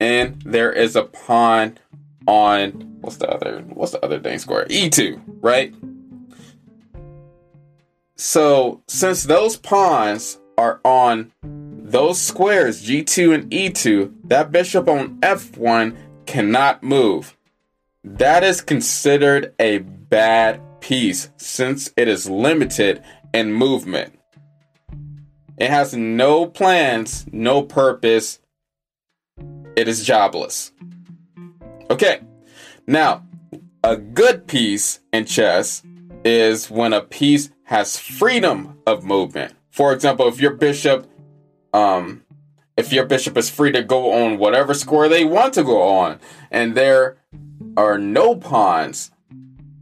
and 0.00 0.40
there 0.42 0.72
is 0.72 0.96
a 0.96 1.04
pawn 1.04 1.78
on 2.26 2.70
what's 3.00 3.16
the 3.16 3.28
other 3.28 3.64
what's 3.68 3.92
the 3.92 4.04
other 4.04 4.20
thing 4.20 4.38
square 4.38 4.64
e2, 4.66 5.20
right? 5.40 5.74
So 8.24 8.80
since 8.86 9.24
those 9.24 9.56
pawns 9.56 10.38
are 10.56 10.80
on 10.84 11.32
those 11.42 12.20
squares, 12.20 12.86
G2 12.86 13.34
and 13.34 13.50
E2, 13.50 14.12
that 14.28 14.52
bishop 14.52 14.88
on 14.88 15.18
F1 15.18 15.96
cannot 16.24 16.84
move. 16.84 17.36
That 18.04 18.44
is 18.44 18.60
considered 18.60 19.52
a 19.58 19.78
bad 19.78 20.60
piece 20.80 21.30
since 21.36 21.92
it 21.96 22.06
is 22.06 22.30
limited 22.30 23.02
in 23.34 23.52
movement. 23.52 24.16
It 25.58 25.70
has 25.70 25.92
no 25.92 26.46
plans, 26.46 27.26
no 27.32 27.60
purpose. 27.62 28.38
It 29.74 29.88
is 29.88 30.04
jobless. 30.04 30.70
Okay, 31.90 32.20
now, 32.86 33.26
a 33.82 33.96
good 33.96 34.46
piece 34.46 35.00
in 35.12 35.24
chess 35.24 35.82
is 36.24 36.70
when 36.70 36.92
a 36.92 37.00
piece 37.00 37.50
has 37.72 37.98
freedom 37.98 38.76
of 38.86 39.02
movement. 39.02 39.54
For 39.70 39.94
example, 39.94 40.28
if 40.28 40.38
your 40.38 40.52
bishop, 40.52 41.06
um, 41.72 42.22
if 42.76 42.92
your 42.92 43.06
bishop 43.06 43.34
is 43.38 43.48
free 43.48 43.72
to 43.72 43.82
go 43.82 44.12
on 44.12 44.36
whatever 44.36 44.74
square 44.74 45.08
they 45.08 45.24
want 45.24 45.54
to 45.54 45.64
go 45.64 45.80
on, 45.80 46.20
and 46.50 46.74
there 46.74 47.16
are 47.78 47.96
no 47.96 48.36
pawns 48.36 49.10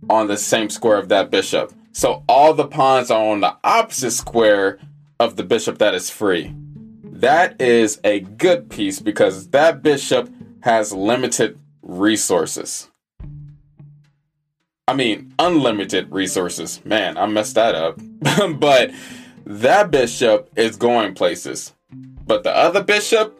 on 0.09 0.29
the 0.29 0.37
same 0.37 0.71
square 0.71 0.99
of 0.99 1.09
that 1.09 1.33
bishop, 1.33 1.73
so 1.91 2.23
all 2.29 2.55
the 2.55 2.69
pawns 2.69 3.11
are 3.11 3.27
on 3.27 3.41
the 3.41 3.57
opposite 3.65 4.13
square 4.13 4.79
of 5.19 5.35
the 5.35 5.43
bishop 5.43 5.79
that 5.79 5.93
is 5.93 6.09
free. 6.11 6.55
That 7.03 7.61
is 7.61 8.01
a 8.05 8.21
good 8.21 8.71
piece 8.71 9.01
because 9.01 9.49
that 9.49 9.83
bishop 9.83 10.33
has 10.61 10.93
limited 10.93 11.59
resources. 11.83 12.90
I 14.91 14.93
mean, 14.93 15.33
unlimited 15.39 16.11
resources. 16.11 16.85
Man, 16.85 17.17
I 17.17 17.27
messed 17.27 17.55
that 17.55 17.77
up. 17.77 18.01
but 18.59 18.91
that 19.47 19.93
bishop 19.93 20.51
is 20.57 20.75
going 20.75 21.15
places. 21.15 21.73
But 22.27 22.43
the 22.43 22.51
other 22.51 22.83
bishop, 22.83 23.39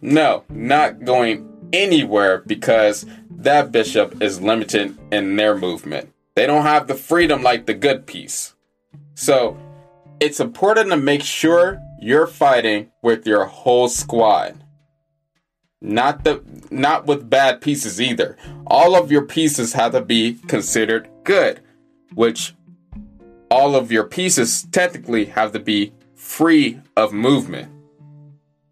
no, 0.00 0.42
not 0.48 1.04
going 1.04 1.48
anywhere 1.72 2.42
because 2.44 3.06
that 3.30 3.70
bishop 3.70 4.20
is 4.20 4.40
limited 4.40 4.98
in 5.12 5.36
their 5.36 5.56
movement. 5.56 6.12
They 6.34 6.46
don't 6.46 6.64
have 6.64 6.88
the 6.88 6.96
freedom 6.96 7.44
like 7.44 7.66
the 7.66 7.74
good 7.74 8.04
piece. 8.04 8.56
So 9.14 9.56
it's 10.18 10.40
important 10.40 10.90
to 10.90 10.96
make 10.96 11.22
sure 11.22 11.80
you're 12.00 12.26
fighting 12.26 12.90
with 13.02 13.24
your 13.24 13.44
whole 13.44 13.88
squad. 13.88 14.64
Not 15.80 16.24
the 16.24 16.42
not 16.70 17.06
with 17.06 17.30
bad 17.30 17.60
pieces 17.60 18.00
either. 18.00 18.36
All 18.66 18.96
of 18.96 19.12
your 19.12 19.24
pieces 19.24 19.74
have 19.74 19.92
to 19.92 20.00
be 20.00 20.34
considered 20.48 21.08
good, 21.24 21.60
which 22.14 22.54
all 23.50 23.76
of 23.76 23.92
your 23.92 24.04
pieces 24.04 24.66
technically 24.72 25.26
have 25.26 25.52
to 25.52 25.60
be 25.60 25.92
free 26.14 26.80
of 26.96 27.12
movement. 27.12 27.70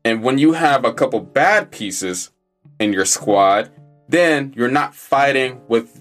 And 0.04 0.22
when 0.22 0.38
you 0.38 0.52
have 0.52 0.84
a 0.84 0.92
couple 0.92 1.20
bad 1.20 1.70
pieces 1.70 2.30
in 2.78 2.92
your 2.92 3.04
squad, 3.04 3.70
then 4.08 4.52
you're 4.56 4.68
not 4.68 4.94
fighting 4.94 5.60
with 5.68 6.00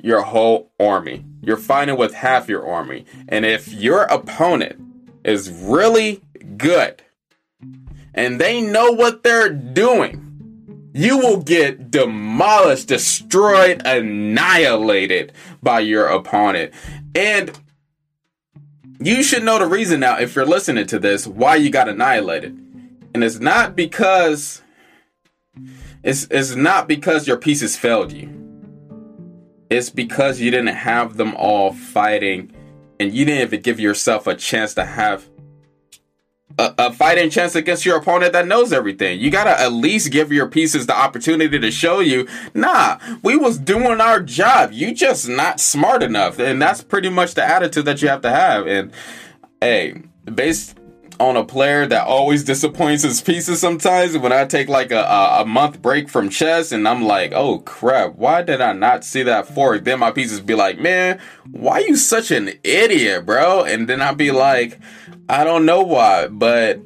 your 0.00 0.22
whole 0.22 0.70
army. 0.78 1.24
You're 1.40 1.56
fighting 1.56 1.96
with 1.96 2.14
half 2.14 2.48
your 2.48 2.66
army. 2.66 3.06
And 3.28 3.44
if 3.44 3.72
your 3.72 4.02
opponent 4.02 4.80
is 5.24 5.50
really 5.50 6.22
good 6.56 7.02
and 8.14 8.40
they 8.40 8.60
know 8.60 8.92
what 8.92 9.22
they're 9.22 9.50
doing, 9.50 10.33
you 10.94 11.18
will 11.18 11.42
get 11.42 11.90
demolished, 11.90 12.86
destroyed, 12.86 13.82
annihilated 13.84 15.32
by 15.60 15.80
your 15.80 16.06
opponent. 16.06 16.72
And 17.16 17.50
you 19.00 19.24
should 19.24 19.42
know 19.42 19.58
the 19.58 19.66
reason 19.66 20.00
now, 20.00 20.18
if 20.18 20.36
you're 20.36 20.46
listening 20.46 20.86
to 20.86 21.00
this, 21.00 21.26
why 21.26 21.56
you 21.56 21.68
got 21.68 21.88
annihilated. 21.88 22.52
And 23.12 23.24
it's 23.24 23.40
not 23.40 23.74
because 23.74 24.62
it's, 26.04 26.28
it's 26.30 26.54
not 26.54 26.86
because 26.86 27.26
your 27.26 27.38
pieces 27.38 27.76
failed 27.76 28.12
you. 28.12 28.30
It's 29.70 29.90
because 29.90 30.40
you 30.40 30.52
didn't 30.52 30.76
have 30.76 31.16
them 31.16 31.34
all 31.34 31.72
fighting 31.72 32.52
and 33.00 33.12
you 33.12 33.24
didn't 33.24 33.42
even 33.42 33.62
give 33.62 33.80
yourself 33.80 34.28
a 34.28 34.36
chance 34.36 34.74
to 34.74 34.84
have 34.84 35.28
a, 36.58 36.74
a, 36.78 36.92
fighting 36.92 37.30
chance 37.30 37.54
against 37.54 37.84
your 37.84 37.96
opponent 37.96 38.32
that 38.32 38.46
knows 38.46 38.72
everything. 38.72 39.20
You 39.20 39.30
gotta 39.30 39.58
at 39.58 39.72
least 39.72 40.12
give 40.12 40.32
your 40.32 40.48
pieces 40.48 40.86
the 40.86 40.96
opportunity 40.96 41.58
to 41.58 41.70
show 41.70 42.00
you, 42.00 42.28
nah, 42.54 42.98
we 43.22 43.36
was 43.36 43.58
doing 43.58 44.00
our 44.00 44.20
job. 44.20 44.72
You 44.72 44.94
just 44.94 45.28
not 45.28 45.60
smart 45.60 46.02
enough. 46.02 46.38
And 46.38 46.60
that's 46.60 46.82
pretty 46.82 47.08
much 47.08 47.34
the 47.34 47.44
attitude 47.44 47.84
that 47.86 48.02
you 48.02 48.08
have 48.08 48.22
to 48.22 48.30
have. 48.30 48.66
And 48.66 48.92
hey, 49.60 50.02
based 50.32 50.78
on 51.20 51.36
a 51.36 51.44
player 51.44 51.86
that 51.86 52.06
always 52.06 52.44
disappoints 52.44 53.02
his 53.02 53.20
pieces 53.20 53.60
sometimes. 53.60 54.16
When 54.18 54.32
I 54.32 54.44
take 54.44 54.68
like 54.68 54.90
a, 54.90 55.00
a, 55.00 55.42
a, 55.42 55.46
month 55.46 55.80
break 55.80 56.08
from 56.08 56.28
chess 56.28 56.72
and 56.72 56.86
I'm 56.88 57.04
like, 57.04 57.32
oh 57.32 57.58
crap, 57.60 58.16
why 58.16 58.42
did 58.42 58.60
I 58.60 58.72
not 58.72 59.04
see 59.04 59.22
that 59.22 59.46
fork? 59.46 59.84
Then 59.84 60.00
my 60.00 60.10
pieces 60.10 60.40
be 60.40 60.54
like, 60.54 60.78
man, 60.78 61.20
why 61.50 61.78
you 61.80 61.96
such 61.96 62.30
an 62.30 62.52
idiot, 62.64 63.26
bro? 63.26 63.64
And 63.64 63.88
then 63.88 64.02
I'd 64.02 64.16
be 64.16 64.30
like, 64.30 64.80
I 65.28 65.44
don't 65.44 65.64
know 65.64 65.82
why, 65.82 66.28
but 66.28 66.80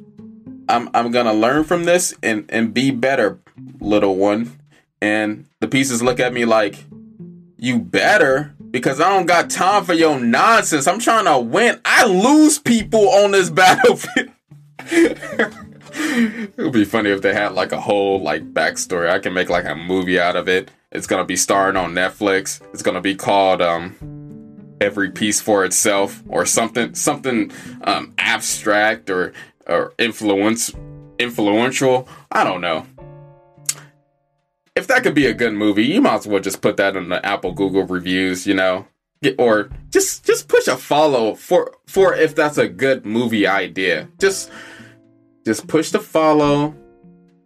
I'm 0.67 0.89
I'm 0.93 1.11
gonna 1.11 1.33
learn 1.33 1.63
from 1.63 1.83
this 1.83 2.13
and 2.23 2.45
and 2.49 2.73
be 2.73 2.91
better, 2.91 3.39
little 3.79 4.15
one. 4.15 4.57
And 5.01 5.45
the 5.59 5.67
pieces 5.67 6.01
look 6.01 6.19
at 6.19 6.33
me 6.33 6.45
like, 6.45 6.83
you 7.57 7.79
better 7.79 8.55
because 8.71 9.01
I 9.01 9.09
don't 9.09 9.25
got 9.25 9.49
time 9.49 9.83
for 9.83 9.93
your 9.93 10.19
nonsense. 10.19 10.87
I'm 10.87 10.99
trying 10.99 11.25
to 11.25 11.39
win. 11.39 11.79
I 11.85 12.05
lose 12.05 12.59
people 12.59 13.09
on 13.09 13.31
this 13.31 13.49
battlefield. 13.49 14.29
it 14.91 16.57
would 16.57 16.73
be 16.73 16.85
funny 16.85 17.09
if 17.09 17.21
they 17.21 17.33
had 17.33 17.53
like 17.53 17.71
a 17.71 17.81
whole 17.81 18.21
like 18.21 18.53
backstory. 18.53 19.09
I 19.09 19.19
can 19.19 19.33
make 19.33 19.49
like 19.49 19.65
a 19.65 19.75
movie 19.75 20.19
out 20.19 20.35
of 20.35 20.47
it. 20.47 20.71
It's 20.91 21.07
gonna 21.07 21.25
be 21.25 21.35
starring 21.35 21.75
on 21.75 21.93
Netflix. 21.93 22.61
It's 22.73 22.81
gonna 22.81 23.01
be 23.01 23.15
called 23.15 23.61
um 23.61 23.95
every 24.81 25.11
piece 25.11 25.41
for 25.41 25.65
itself 25.65 26.23
or 26.27 26.45
something 26.45 26.93
something 26.95 27.51
um, 27.83 28.13
abstract 28.17 29.09
or 29.09 29.33
or 29.67 29.93
influence 29.97 30.73
influential. 31.19 32.07
I 32.31 32.43
don't 32.43 32.61
know. 32.61 32.85
If 34.75 34.87
that 34.87 35.03
could 35.03 35.15
be 35.15 35.25
a 35.25 35.33
good 35.33 35.53
movie, 35.53 35.85
you 35.85 36.01
might 36.01 36.15
as 36.15 36.27
well 36.27 36.41
just 36.41 36.61
put 36.61 36.77
that 36.77 36.95
in 36.95 37.09
the 37.09 37.23
Apple 37.25 37.51
Google 37.51 37.83
reviews, 37.83 38.47
you 38.47 38.53
know, 38.53 38.87
or 39.37 39.69
just 39.89 40.25
just 40.25 40.47
push 40.47 40.67
a 40.67 40.77
follow 40.77 41.35
for 41.35 41.75
for 41.87 42.15
if 42.15 42.35
that's 42.35 42.57
a 42.57 42.67
good 42.67 43.05
movie 43.05 43.45
idea. 43.45 44.07
Just 44.19 44.49
just 45.45 45.67
push 45.67 45.91
the 45.91 45.99
follow 45.99 46.75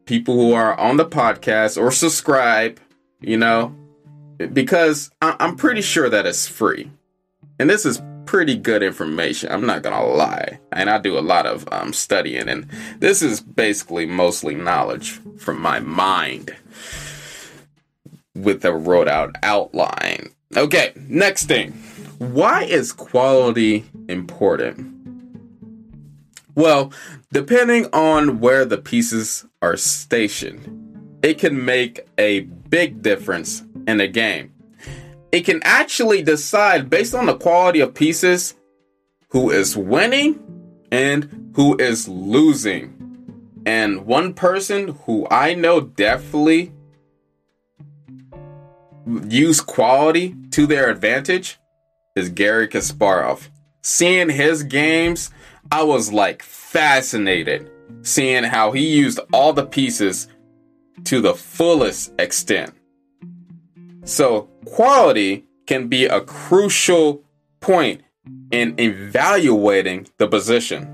people 0.06 0.36
who 0.36 0.54
are 0.54 0.78
on 0.80 0.98
the 0.98 1.06
podcast 1.06 1.82
or 1.82 1.92
subscribe, 1.92 2.80
you 3.22 3.38
know, 3.38 3.76
because 4.52 5.10
I, 5.22 5.36
I'm 5.40 5.56
pretty 5.56 5.82
sure 5.82 6.10
that 6.10 6.26
it's 6.26 6.48
free. 6.48 6.92
And 7.60 7.70
this 7.70 7.86
is 7.86 8.02
pretty 8.26 8.56
good 8.56 8.82
information. 8.84 9.52
I'm 9.52 9.66
not 9.66 9.84
gonna 9.84 10.06
lie, 10.06 10.60
and 10.72 10.90
I 10.90 10.98
do 10.98 11.18
a 11.18 11.22
lot 11.22 11.46
of 11.46 11.68
um, 11.72 11.94
studying, 11.94 12.50
and 12.50 12.68
this 13.00 13.22
is 13.22 13.42
basically 13.42 14.06
mostly 14.06 14.56
knowledge 14.56 15.20
from 15.38 15.62
my 15.62 15.80
mind 15.80 16.56
with 18.36 18.66
a 18.66 18.74
wrote 18.74 19.08
out 19.08 19.36
outline. 19.44 20.30
Okay, 20.56 20.94
next 21.08 21.46
thing. 21.46 21.72
Why 22.18 22.64
is 22.64 22.94
quality 22.94 23.86
important? 24.08 24.90
Well, 26.56 26.94
depending 27.32 27.88
on 27.94 28.40
where 28.40 28.64
the 28.64 28.78
pieces 28.78 29.46
are 29.62 29.76
stationed, 29.76 31.20
it 31.24 31.40
can 31.40 31.66
make 31.66 32.08
a 32.18 32.42
big 32.42 33.02
difference 33.02 33.64
in 33.88 34.00
a 34.00 34.08
game 34.08 34.53
it 35.34 35.46
can 35.46 35.60
actually 35.64 36.22
decide 36.22 36.92
based 36.92 37.16
on 37.16 37.26
the 37.26 37.36
quality 37.36 37.80
of 37.80 37.96
pieces 37.96 38.54
who 39.30 39.50
is 39.50 39.76
winning 39.76 40.40
and 40.92 41.52
who 41.56 41.76
is 41.78 42.08
losing. 42.08 42.94
And 43.66 44.06
one 44.06 44.36
person 44.36 44.90
who 45.06 45.28
I 45.32 45.56
know 45.56 45.82
definitely 45.82 46.72
use 49.28 49.60
quality 49.60 50.36
to 50.52 50.68
their 50.68 50.92
advantage 50.92 51.58
is 52.16 52.30
Garry 52.30 52.68
Kasparov. 52.68 53.50
Seeing 53.82 54.30
his 54.30 54.62
games, 54.62 55.32
I 55.72 55.82
was 55.82 56.14
like 56.14 56.44
fascinated 56.44 57.72
seeing 58.04 58.44
how 58.44 58.72
he 58.72 58.86
used 58.86 59.20
all 59.32 59.54
the 59.54 59.66
pieces 59.66 60.28
to 61.06 61.22
the 61.22 61.34
fullest 61.34 62.14
extent. 62.20 62.74
So, 64.06 64.50
quality 64.66 65.46
can 65.66 65.88
be 65.88 66.06
a 66.06 66.22
crucial 66.22 67.24
point 67.62 68.02
in 68.52 68.80
evaluating 68.80 70.08
the 70.18 70.28
position. 70.28 70.90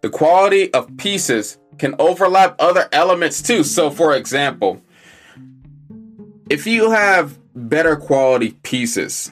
The 0.00 0.10
quality 0.10 0.72
of 0.72 0.96
pieces 0.96 1.58
can 1.78 1.94
overlap 1.98 2.56
other 2.58 2.88
elements 2.92 3.42
too. 3.42 3.62
So, 3.64 3.90
for 3.90 4.14
example, 4.14 4.80
if 6.48 6.66
you 6.66 6.90
have 6.90 7.38
better 7.54 7.96
quality 7.96 8.52
pieces, 8.62 9.30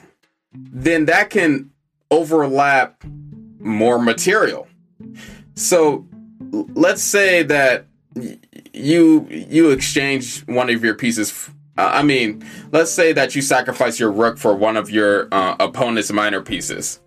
then 0.53 1.05
that 1.05 1.29
can 1.29 1.71
overlap 2.11 3.03
more 3.59 3.99
material. 3.99 4.67
So, 5.55 6.07
let's 6.51 7.01
say 7.01 7.43
that 7.43 7.87
you 8.73 9.27
you 9.29 9.71
exchange 9.71 10.45
one 10.45 10.69
of 10.69 10.83
your 10.83 10.95
pieces 10.95 11.49
I 11.77 12.03
mean, 12.03 12.45
let's 12.71 12.91
say 12.91 13.11
that 13.13 13.35
you 13.35 13.41
sacrifice 13.41 13.99
your 13.99 14.11
rook 14.11 14.37
for 14.37 14.55
one 14.55 14.77
of 14.77 14.89
your 14.89 15.27
uh, 15.33 15.57
opponent's 15.59 16.11
minor 16.11 16.41
pieces. 16.41 17.01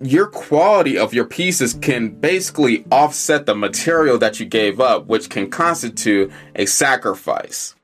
Your 0.00 0.26
quality 0.26 0.98
of 0.98 1.14
your 1.14 1.26
pieces 1.26 1.74
can 1.74 2.08
basically 2.08 2.84
offset 2.90 3.46
the 3.46 3.54
material 3.54 4.18
that 4.18 4.40
you 4.40 4.46
gave 4.46 4.80
up, 4.80 5.06
which 5.06 5.30
can 5.30 5.50
constitute 5.50 6.32
a 6.56 6.66
sacrifice. 6.66 7.74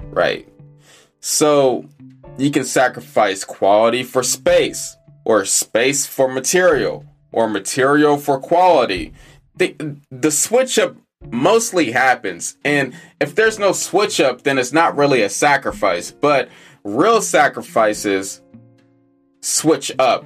Right? 0.00 0.48
So, 1.20 1.88
you 2.36 2.50
can 2.50 2.64
sacrifice 2.64 3.44
quality 3.44 4.02
for 4.02 4.22
space, 4.22 4.96
or 5.24 5.44
space 5.46 6.06
for 6.06 6.28
material, 6.28 7.06
or 7.32 7.48
material 7.48 8.18
for 8.18 8.38
quality. 8.38 9.14
The, 9.56 9.96
the 10.10 10.30
switch 10.30 10.78
up 10.78 10.96
mostly 11.30 11.92
happens. 11.92 12.56
And 12.64 12.94
if 13.20 13.34
there's 13.34 13.58
no 13.58 13.72
switch 13.72 14.20
up, 14.20 14.42
then 14.42 14.58
it's 14.58 14.72
not 14.72 14.96
really 14.96 15.22
a 15.22 15.28
sacrifice. 15.28 16.10
But 16.10 16.48
real 16.84 17.22
sacrifices 17.22 18.42
switch 19.40 19.92
up 19.98 20.24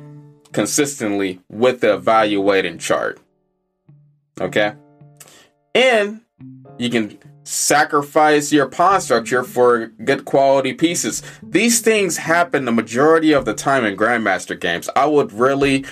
consistently 0.53 1.41
with 1.49 1.81
the 1.81 1.95
evaluating 1.95 2.79
chart. 2.79 3.21
Okay? 4.41 4.75
And 5.75 6.21
you 6.79 6.91
can 6.91 7.19
sacrifice 7.45 8.53
your 8.53 8.67
pawn 8.67 9.01
structure 9.01 9.43
for 9.43 9.87
good 9.87 10.25
quality 10.25 10.75
pieces. 10.75 11.23
These 11.43 11.81
things 11.81 12.19
happen 12.19 12.65
the 12.65 12.73
majority 12.73 13.33
of 13.33 13.47
the 13.47 13.55
time 13.55 13.85
in 13.85 13.97
Grandmaster 13.97 14.59
games. 14.59 14.89
I 14.95 15.07
would 15.07 15.33
really 15.33 15.87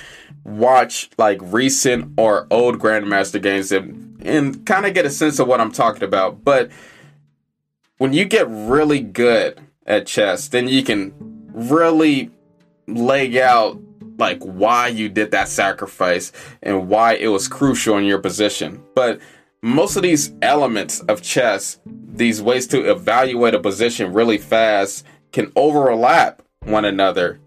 watch 0.44 1.08
like 1.18 1.38
recent 1.42 2.12
or 2.18 2.46
old 2.50 2.78
Grandmaster 2.78 3.42
games 3.42 3.72
and, 3.72 4.05
and 4.26 4.64
kind 4.66 4.86
of 4.86 4.94
get 4.94 5.06
a 5.06 5.10
sense 5.10 5.38
of 5.38 5.48
what 5.48 5.60
I'm 5.60 5.72
talking 5.72 6.02
about. 6.02 6.44
But 6.44 6.70
when 7.98 8.12
you 8.12 8.24
get 8.24 8.46
really 8.48 9.00
good 9.00 9.60
at 9.86 10.06
chess, 10.06 10.48
then 10.48 10.68
you 10.68 10.82
can 10.82 11.12
really 11.52 12.30
lay 12.86 13.42
out 13.42 13.80
like 14.18 14.42
why 14.42 14.88
you 14.88 15.08
did 15.08 15.30
that 15.30 15.48
sacrifice 15.48 16.32
and 16.62 16.88
why 16.88 17.14
it 17.14 17.28
was 17.28 17.48
crucial 17.48 17.98
in 17.98 18.04
your 18.04 18.18
position. 18.18 18.82
But 18.94 19.20
most 19.62 19.96
of 19.96 20.02
these 20.02 20.32
elements 20.42 21.00
of 21.00 21.22
chess, 21.22 21.78
these 21.84 22.40
ways 22.40 22.66
to 22.68 22.90
evaluate 22.90 23.54
a 23.54 23.60
position 23.60 24.12
really 24.12 24.38
fast, 24.38 25.04
can 25.32 25.52
overlap 25.56 26.42
one 26.60 26.84
another. 26.84 27.40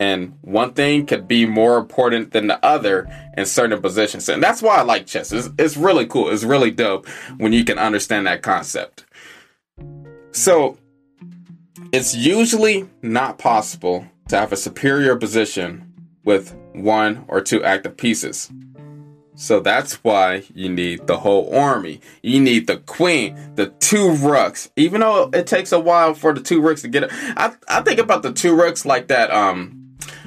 And 0.00 0.38
one 0.40 0.72
thing 0.72 1.04
could 1.04 1.28
be 1.28 1.44
more 1.44 1.76
important 1.76 2.32
than 2.32 2.46
the 2.46 2.64
other 2.64 3.06
in 3.36 3.44
certain 3.44 3.80
positions. 3.82 4.28
And 4.30 4.42
that's 4.42 4.62
why 4.62 4.78
I 4.78 4.82
like 4.82 5.06
chess. 5.06 5.30
It's, 5.30 5.50
it's 5.58 5.76
really 5.76 6.06
cool. 6.06 6.30
It's 6.30 6.42
really 6.42 6.70
dope 6.70 7.06
when 7.36 7.52
you 7.52 7.64
can 7.64 7.78
understand 7.78 8.26
that 8.26 8.42
concept. 8.42 9.04
So, 10.32 10.78
it's 11.92 12.14
usually 12.14 12.88
not 13.02 13.38
possible 13.38 14.06
to 14.28 14.38
have 14.38 14.52
a 14.52 14.56
superior 14.56 15.16
position 15.16 15.92
with 16.24 16.56
one 16.72 17.24
or 17.28 17.40
two 17.40 17.62
active 17.64 17.96
pieces. 17.96 18.50
So 19.34 19.58
that's 19.58 19.94
why 20.04 20.44
you 20.54 20.68
need 20.68 21.06
the 21.06 21.18
whole 21.18 21.54
army. 21.56 22.00
You 22.22 22.40
need 22.40 22.66
the 22.66 22.76
queen, 22.76 23.54
the 23.54 23.68
two 23.68 24.12
rooks. 24.16 24.70
Even 24.76 25.00
though 25.00 25.30
it 25.32 25.46
takes 25.46 25.72
a 25.72 25.80
while 25.80 26.14
for 26.14 26.34
the 26.34 26.42
two 26.42 26.60
rooks 26.60 26.82
to 26.82 26.88
get 26.88 27.04
up, 27.04 27.10
I 27.12 27.54
I 27.66 27.80
think 27.80 27.98
about 27.98 28.22
the 28.22 28.32
two 28.32 28.54
rooks 28.54 28.84
like 28.84 29.08
that 29.08 29.30
um 29.30 29.79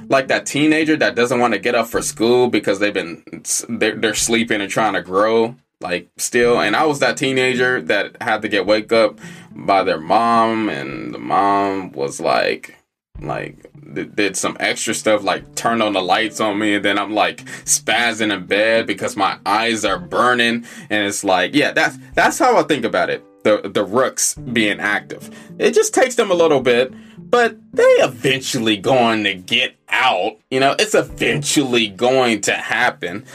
like 0.09 0.27
that 0.27 0.45
teenager 0.45 0.95
that 0.97 1.15
doesn't 1.15 1.39
want 1.39 1.53
to 1.53 1.59
get 1.59 1.75
up 1.75 1.87
for 1.87 2.01
school 2.01 2.49
because 2.49 2.79
they've 2.79 2.93
been 2.93 3.23
they're, 3.69 3.95
they're 3.95 4.13
sleeping 4.13 4.61
and 4.61 4.69
trying 4.69 4.93
to 4.93 5.01
grow 5.01 5.55
like 5.81 6.09
still. 6.17 6.59
And 6.59 6.75
i 6.75 6.85
was 6.85 6.99
that 6.99 7.17
teenager 7.17 7.81
that 7.83 8.21
had 8.21 8.41
to 8.41 8.47
get 8.47 8.65
wake 8.65 8.91
up 8.91 9.19
by 9.51 9.83
their 9.83 9.99
mom 9.99 10.69
and 10.69 11.13
the 11.13 11.19
mom 11.19 11.91
was 11.91 12.19
like 12.19 12.77
like 13.21 13.69
did 14.15 14.35
some 14.35 14.57
extra 14.59 14.93
stuff 14.93 15.23
like 15.23 15.53
turn 15.55 15.81
on 15.81 15.93
the 15.93 16.01
lights 16.01 16.39
on 16.39 16.57
me 16.57 16.75
and 16.75 16.83
then 16.83 16.97
i'm 16.97 17.13
like 17.13 17.45
spazzing 17.63 18.33
in 18.33 18.45
bed 18.47 18.87
because 18.87 19.15
my 19.15 19.37
eyes 19.45 19.85
are 19.85 19.99
burning. 19.99 20.65
And 20.89 21.07
it's 21.07 21.23
like 21.23 21.53
yeah 21.53 21.71
that's 21.71 21.97
that's 22.15 22.39
how 22.39 22.57
i 22.57 22.63
think 22.63 22.85
about 22.85 23.09
it 23.09 23.23
the 23.43 23.69
the 23.73 23.83
rooks 23.83 24.35
being 24.35 24.79
active 24.79 25.29
it 25.59 25.73
just 25.73 25.93
takes 25.93 26.15
them 26.15 26.31
a 26.31 26.35
little 26.35 26.61
bit 26.61 26.93
but 27.17 27.57
they 27.73 27.83
eventually 27.99 28.77
going 28.77 29.23
to 29.23 29.33
get 29.33 29.75
out 29.89 30.37
you 30.49 30.59
know 30.59 30.75
it's 30.79 30.95
eventually 30.95 31.87
going 31.87 32.41
to 32.41 32.53
happen 32.53 33.25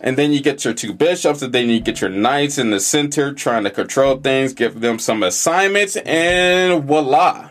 and 0.00 0.16
then 0.16 0.32
you 0.32 0.40
get 0.40 0.64
your 0.64 0.74
two 0.74 0.92
bishops, 0.92 1.42
and 1.42 1.52
then 1.52 1.68
you 1.68 1.80
get 1.80 2.00
your 2.00 2.10
knights 2.10 2.58
in 2.58 2.70
the 2.70 2.80
center 2.80 3.32
trying 3.32 3.64
to 3.64 3.70
control 3.70 4.16
things, 4.18 4.52
give 4.52 4.80
them 4.80 4.98
some 4.98 5.22
assignments, 5.22 5.96
and 5.96 6.84
voila. 6.84 7.50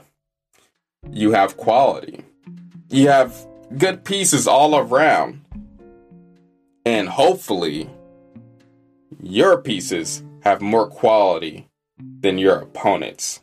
You 1.12 1.32
have 1.32 1.58
quality. 1.58 2.24
You 2.90 3.10
have 3.10 3.36
good 3.78 4.04
pieces 4.04 4.48
all 4.48 4.78
around. 4.78 5.42
And 6.86 7.10
hopefully, 7.10 7.90
your 9.22 9.60
pieces 9.62 10.24
have 10.42 10.62
more 10.62 10.88
quality 10.88 11.65
than 11.98 12.38
your 12.38 12.56
opponents. 12.56 13.42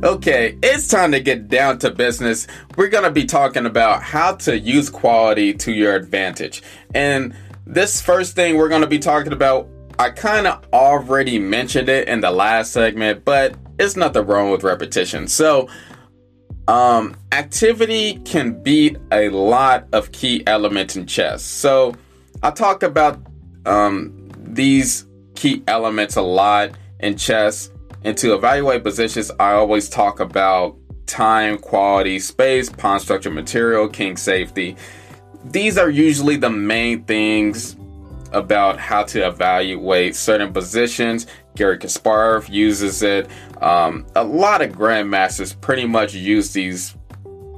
Okay, 0.00 0.56
it's 0.62 0.86
time 0.86 1.12
to 1.12 1.20
get 1.20 1.48
down 1.48 1.78
to 1.80 1.90
business. 1.90 2.46
We're 2.76 2.88
going 2.88 3.04
to 3.04 3.10
be 3.10 3.24
talking 3.24 3.66
about 3.66 4.02
how 4.02 4.36
to 4.36 4.58
use 4.58 4.88
quality 4.88 5.52
to 5.54 5.72
your 5.72 5.94
advantage. 5.96 6.62
And 6.94 7.34
this 7.68 8.00
first 8.00 8.34
thing 8.34 8.56
we're 8.56 8.68
going 8.68 8.80
to 8.80 8.88
be 8.88 8.98
talking 8.98 9.32
about, 9.32 9.68
I 9.98 10.10
kind 10.10 10.46
of 10.46 10.64
already 10.72 11.38
mentioned 11.38 11.88
it 11.88 12.08
in 12.08 12.20
the 12.20 12.30
last 12.30 12.72
segment, 12.72 13.24
but 13.24 13.54
it's 13.78 13.94
nothing 13.94 14.26
wrong 14.26 14.50
with 14.50 14.64
repetition. 14.64 15.28
So, 15.28 15.68
um, 16.66 17.16
activity 17.32 18.20
can 18.24 18.62
beat 18.62 18.98
a 19.12 19.28
lot 19.28 19.86
of 19.92 20.12
key 20.12 20.42
elements 20.46 20.96
in 20.96 21.06
chess. 21.06 21.42
So, 21.42 21.94
I 22.42 22.50
talk 22.50 22.82
about 22.82 23.20
um, 23.66 24.30
these 24.36 25.06
key 25.34 25.62
elements 25.66 26.16
a 26.16 26.22
lot 26.22 26.70
in 27.00 27.16
chess 27.16 27.70
and 28.04 28.16
to 28.18 28.34
evaluate 28.34 28.84
positions, 28.84 29.30
I 29.40 29.52
always 29.52 29.88
talk 29.88 30.20
about 30.20 30.76
time, 31.06 31.58
quality, 31.58 32.18
space, 32.18 32.70
pawn 32.70 33.00
structure, 33.00 33.30
material, 33.30 33.88
king 33.88 34.16
safety. 34.16 34.76
These 35.44 35.78
are 35.78 35.90
usually 35.90 36.36
the 36.36 36.50
main 36.50 37.04
things 37.04 37.76
about 38.32 38.78
how 38.78 39.04
to 39.04 39.26
evaluate 39.26 40.14
certain 40.14 40.52
positions. 40.52 41.26
Garry 41.56 41.78
Kasparov 41.78 42.48
uses 42.48 43.02
it. 43.02 43.28
Um, 43.60 44.06
a 44.14 44.24
lot 44.24 44.62
of 44.62 44.72
grandmasters 44.72 45.58
pretty 45.60 45.86
much 45.86 46.14
use 46.14 46.52
these 46.52 46.94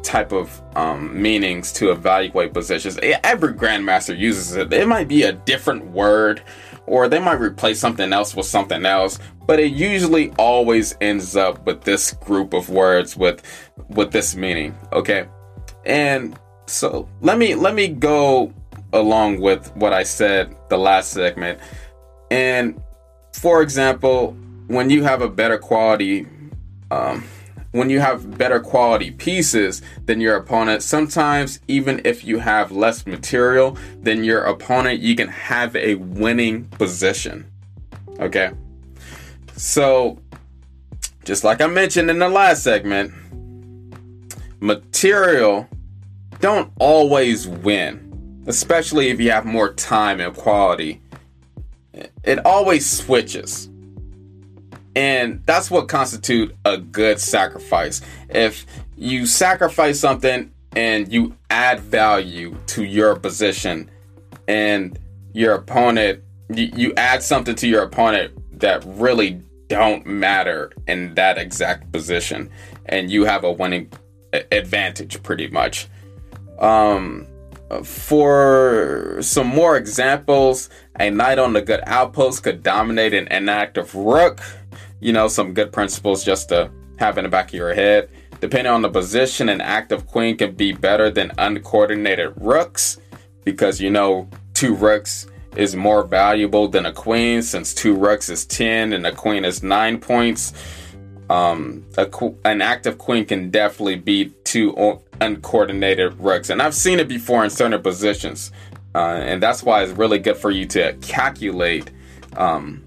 type 0.03 0.33
of 0.33 0.63
um, 0.77 1.21
meanings 1.21 1.73
to 1.73 1.91
evaluate 1.91 2.55
positions. 2.55 2.99
Every 3.03 3.53
grandmaster 3.53 4.17
uses 4.17 4.57
it. 4.57 4.73
It 4.73 4.89
might 4.89 5.09
be 5.09 5.25
a 5.25 5.33
different 5.33 5.87
word, 5.87 6.43
or 6.87 7.09
they 7.09 7.19
might 7.19 7.41
replace 7.41 7.79
something 7.79 8.13
else 8.13 8.35
with 8.35 8.47
something 8.47 8.87
else, 8.87 9.19
but 9.47 9.61
it 9.61 9.73
usually 9.73 10.31
always 10.39 10.97
ends 11.01 11.37
up 11.37 11.67
with 11.67 11.83
this 11.83 12.13
group 12.13 12.55
of 12.55 12.71
words 12.71 13.17
with 13.17 13.43
with 13.89 14.13
this 14.13 14.37
meaning 14.37 14.79
okay 14.93 15.27
and 15.85 16.39
so 16.71 17.09
let 17.21 17.39
me 17.39 17.55
let 17.55 17.75
me 17.75 17.89
go 17.89 18.53
along 18.93 19.41
with 19.41 19.75
what 19.77 19.93
i 19.93 20.03
said 20.03 20.55
the 20.69 20.77
last 20.77 21.11
segment 21.11 21.59
and 22.31 22.81
for 23.33 23.63
example 23.63 24.33
when 24.69 24.89
you 24.89 25.03
have 25.03 25.21
a 25.21 25.29
better 25.29 25.59
quality 25.59 26.27
um, 26.91 27.25
when 27.73 27.89
you 27.89 28.01
have 28.01 28.37
better 28.37 28.59
quality 28.59 29.13
pieces 29.13 29.81
than 30.07 30.21
your 30.21 30.37
opponent, 30.37 30.83
sometimes 30.83 31.61
even 31.69 32.01
if 32.05 32.25
you 32.25 32.39
have 32.39 32.73
less 32.73 33.07
material 33.07 33.79
than 34.03 34.25
your 34.25 34.43
opponent, 34.43 35.01
you 35.01 35.15
can 35.15 35.29
have 35.29 35.77
a 35.77 35.95
winning 35.95 36.65
position. 36.65 37.49
Okay. 38.19 38.51
So, 39.57 40.19
just 41.25 41.45
like 41.45 41.61
I 41.61 41.67
mentioned 41.67 42.11
in 42.11 42.19
the 42.19 42.29
last 42.29 42.65
segment, 42.65 43.13
material 44.61 45.69
don't 46.41 46.73
always 46.79 47.47
win, 47.47 48.43
especially 48.47 49.09
if 49.09 49.21
you 49.21 49.31
have 49.31 49.47
more 49.47 49.73
time 49.75 50.21
and 50.21 50.35
quality. 50.35 51.01
It 52.25 52.45
always 52.45 52.89
switches. 52.89 53.69
And 54.97 55.43
that's 55.47 55.71
what 55.71 55.89
constitute 55.89 56.55
a 56.65 56.79
good 56.79 57.21
sacrifice. 57.21 58.01
If 58.29 58.67
you 58.97 59.27
sacrifice 59.27 60.01
something 60.01 60.51
and 60.75 61.13
you 61.13 61.37
add 61.49 61.81
value 61.81 62.57
to 62.67 62.85
your 62.85 63.17
position 63.17 63.91
and 64.49 64.99
your 65.33 65.55
opponent 65.55 66.23
you, 66.55 66.71
you 66.75 66.95
add 66.97 67.23
something 67.23 67.55
to 67.57 67.69
your 67.69 67.83
opponent 67.83 68.33
that 68.61 68.83
really 68.87 69.43
don't 69.69 70.05
matter 70.07 70.73
in 70.89 71.15
that 71.15 71.39
exact 71.39 71.93
position, 71.93 72.51
and 72.87 73.11
you 73.11 73.25
have 73.25 73.45
a 73.45 73.53
winning 73.53 73.91
advantage 74.53 75.23
pretty 75.23 75.49
much. 75.49 75.87
Um, 76.61 77.27
for 77.85 79.19
some 79.21 79.47
more 79.47 79.77
examples, 79.77 80.71
a 80.99 81.11
knight 81.11 81.39
on 81.39 81.53
the 81.53 81.63
good 81.63 81.81
outpost 81.87 82.43
could 82.43 82.63
dominate 82.63 83.15
an 83.15 83.29
inactive 83.29 83.95
rook. 83.95 84.41
You 85.01 85.13
know, 85.13 85.29
some 85.29 85.55
good 85.55 85.73
principles 85.73 86.25
just 86.25 86.49
to 86.51 86.71
have 86.99 87.17
in 87.17 87.25
the 87.25 87.31
back 87.31 87.49
of 87.49 87.55
your 87.55 87.73
head. 87.73 88.11
Depending 88.41 88.73
on 88.73 88.83
the 88.83 88.89
position, 88.89 89.49
an 89.49 89.61
active 89.61 90.07
queen 90.07 90.37
can 90.37 90.55
be 90.55 90.73
better 90.73 91.11
than 91.11 91.33
uncoordinated 91.39 92.33
rooks 92.37 92.99
because 93.45 93.81
you 93.81 93.91
know 93.91 94.29
two 94.55 94.75
rooks 94.75 95.27
is 95.57 95.75
more 95.77 96.05
valuable 96.05 96.69
than 96.69 96.87
a 96.87 96.93
queen 96.93 97.43
since 97.43 97.75
two 97.75 97.95
rooks 97.95 98.29
is 98.29 98.47
10 98.47 98.93
and 98.93 99.07
a 99.07 99.13
queen 99.13 99.45
is 99.45 99.63
9 99.63 99.99
points. 99.99 100.53
Um, 101.29 101.85
a, 101.97 102.09
an 102.45 102.61
active 102.63 102.99
queen 102.99 103.25
can 103.25 103.51
definitely 103.51 103.97
beat 103.97 104.45
two 104.45 104.75
uncoordinated 105.21 106.19
rooks. 106.21 106.51
And 106.51 106.61
I've 106.63 106.75
seen 106.75 106.99
it 106.99 107.09
before 107.09 107.45
in 107.45 107.51
certain 107.51 107.81
positions. 107.83 108.53
uh, 108.95 108.99
and 108.99 109.43
that's 109.43 109.63
why 109.63 109.83
it's 109.83 109.93
really 109.93 110.19
good 110.19 110.37
for 110.37 110.51
you 110.51 110.67
to 110.67 110.95
calculate 111.01 111.91
um, 112.37 112.83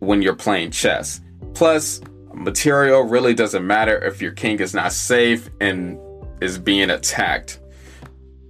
when 0.00 0.22
you're 0.22 0.36
playing 0.36 0.70
chess. 0.70 1.20
Plus, 1.54 2.00
material 2.34 3.02
really 3.02 3.34
doesn't 3.34 3.66
matter 3.66 3.98
if 4.04 4.20
your 4.20 4.32
king 4.32 4.60
is 4.60 4.74
not 4.74 4.92
safe 4.92 5.50
and 5.60 5.98
is 6.40 6.58
being 6.58 6.90
attacked. 6.90 7.60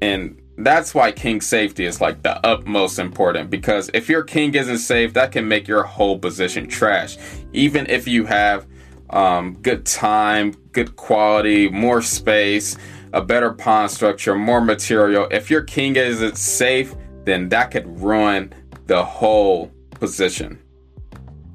And 0.03 0.41
that's 0.59 0.95
why 0.95 1.13
king 1.13 1.41
safety 1.41 1.85
is 1.85 2.01
like 2.01 2.23
the 2.23 2.45
utmost 2.47 2.99
important 2.99 3.49
because 3.49 3.91
if 3.95 4.09
your 4.09 4.23
king 4.23 4.55
isn't 4.55 4.79
safe, 4.79 5.15
that 5.15 5.33
can 5.33 5.49
make 5.49 5.67
your 5.69 5.83
whole 5.83 6.19
position 6.19 6.69
trash. 6.69 7.17
Even 7.53 7.87
if 7.87 8.07
you 8.07 8.27
have 8.27 8.67
um, 9.11 9.55
good 9.63 9.85
time, 9.85 10.53
good 10.73 10.97
quality, 10.97 11.69
more 11.69 12.03
space, 12.03 12.77
a 13.13 13.21
better 13.21 13.53
pawn 13.53 13.89
structure, 13.89 14.35
more 14.35 14.61
material. 14.61 15.27
If 15.31 15.51
your 15.51 15.63
king 15.63 15.97
isn't 15.97 16.37
safe, 16.37 16.95
then 17.25 17.49
that 17.51 17.71
could 17.71 18.01
ruin 18.01 18.53
the 18.87 19.05
whole 19.05 19.71
position. 19.91 20.59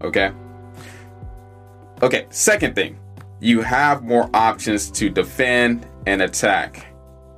Okay? 0.02 0.32
Okay, 2.02 2.28
second 2.30 2.76
thing, 2.76 3.00
you 3.40 3.62
have 3.62 4.04
more 4.04 4.30
options 4.34 4.92
to 4.92 5.10
defend 5.10 5.88
and 6.06 6.22
attack. 6.22 6.88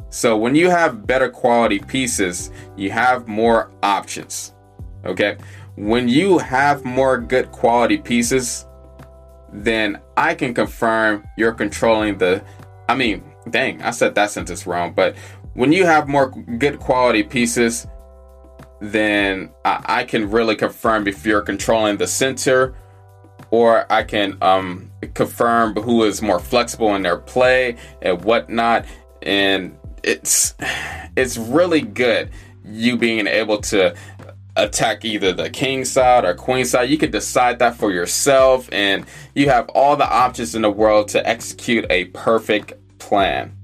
So 0.10 0.38
when 0.38 0.56
you 0.56 0.70
have 0.70 1.06
better 1.06 1.30
quality 1.30 1.80
pieces, 1.80 2.52
you 2.76 2.92
have 2.92 3.28
more 3.28 3.72
options. 3.84 4.54
Okay? 5.06 5.38
When 5.76 6.08
you 6.08 6.38
have 6.38 6.86
more 6.86 7.20
good 7.20 7.52
quality 7.52 7.98
pieces, 7.98 8.67
then 9.52 10.00
I 10.16 10.36
can 10.36 10.54
confirm 10.54 11.28
you're 11.38 11.54
controlling 11.54 12.18
the. 12.18 12.44
I 12.90 12.96
mean, 12.96 13.24
dang, 13.50 13.82
I 13.82 13.92
said 13.92 14.16
that 14.16 14.32
sentence 14.32 14.66
wrong, 14.66 14.94
but 14.94 15.16
when 15.54 15.72
you 15.72 15.86
have 15.86 16.08
more 16.08 16.30
good 16.30 16.80
quality 16.80 17.24
pieces, 17.24 17.88
then 18.80 19.50
I, 19.66 19.84
I 19.86 20.04
can 20.04 20.30
really 20.30 20.56
confirm 20.56 21.08
if 21.08 21.26
you're 21.26 21.42
controlling 21.42 21.98
the 21.98 22.08
center, 22.08 22.76
or 23.50 23.92
I 23.92 24.04
can 24.04 24.38
um, 24.42 24.92
confirm 25.14 25.76
who 25.76 26.04
is 26.04 26.22
more 26.22 26.40
flexible 26.40 26.96
in 26.96 27.02
their 27.02 27.18
play 27.18 27.78
and 28.02 28.24
whatnot. 28.24 28.86
And 29.22 29.78
it's 30.04 30.54
it's 31.18 31.38
really 31.38 31.82
good 31.82 32.30
you 32.64 32.98
being 32.98 33.28
able 33.28 33.60
to 33.60 33.96
attack 34.58 35.06
either 35.06 35.32
the 35.32 35.50
king 35.50 35.86
side 35.86 36.26
or 36.26 36.34
queen 36.34 36.66
side. 36.66 36.90
You 36.90 36.98
can 36.98 37.12
decide 37.12 37.60
that 37.60 37.78
for 37.78 37.92
yourself, 37.92 38.68
and 38.72 39.06
you 39.36 39.50
have 39.50 39.70
all 39.70 39.96
the 39.96 40.10
options 40.10 40.56
in 40.56 40.64
the 40.64 40.72
world 40.72 41.08
to 41.10 41.28
execute 41.28 41.86
a 41.90 42.06
perfect 42.06 42.74
plan. 43.00 43.56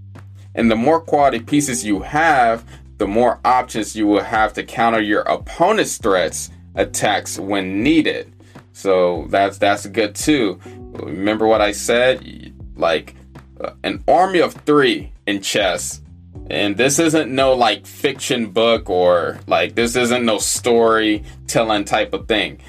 And 0.55 0.69
the 0.69 0.75
more 0.75 1.01
quality 1.01 1.39
pieces 1.39 1.83
you 1.83 2.01
have, 2.01 2.63
the 2.97 3.07
more 3.07 3.39
options 3.43 3.95
you 3.95 4.07
will 4.07 4.23
have 4.23 4.53
to 4.53 4.63
counter 4.63 5.01
your 5.01 5.21
opponent's 5.21 5.97
threats 5.97 6.51
attacks 6.75 7.39
when 7.39 7.83
needed. 7.83 8.33
So 8.71 9.27
that's 9.29 9.57
that's 9.57 9.85
good 9.87 10.15
too. 10.15 10.59
Remember 10.93 11.47
what 11.47 11.61
I 11.61 11.71
said? 11.71 12.53
Like 12.75 13.15
uh, 13.59 13.71
an 13.83 14.03
army 14.07 14.39
of 14.39 14.53
3 14.53 15.11
in 15.27 15.41
chess 15.41 16.01
and 16.49 16.75
this 16.77 16.99
isn't 16.99 17.31
no 17.31 17.53
like 17.53 17.85
fiction 17.85 18.51
book 18.51 18.89
or 18.89 19.39
like 19.47 19.75
this 19.75 19.95
isn't 19.95 20.25
no 20.25 20.37
storytelling 20.37 21.85
type 21.85 22.13
of 22.13 22.27
thing. 22.27 22.59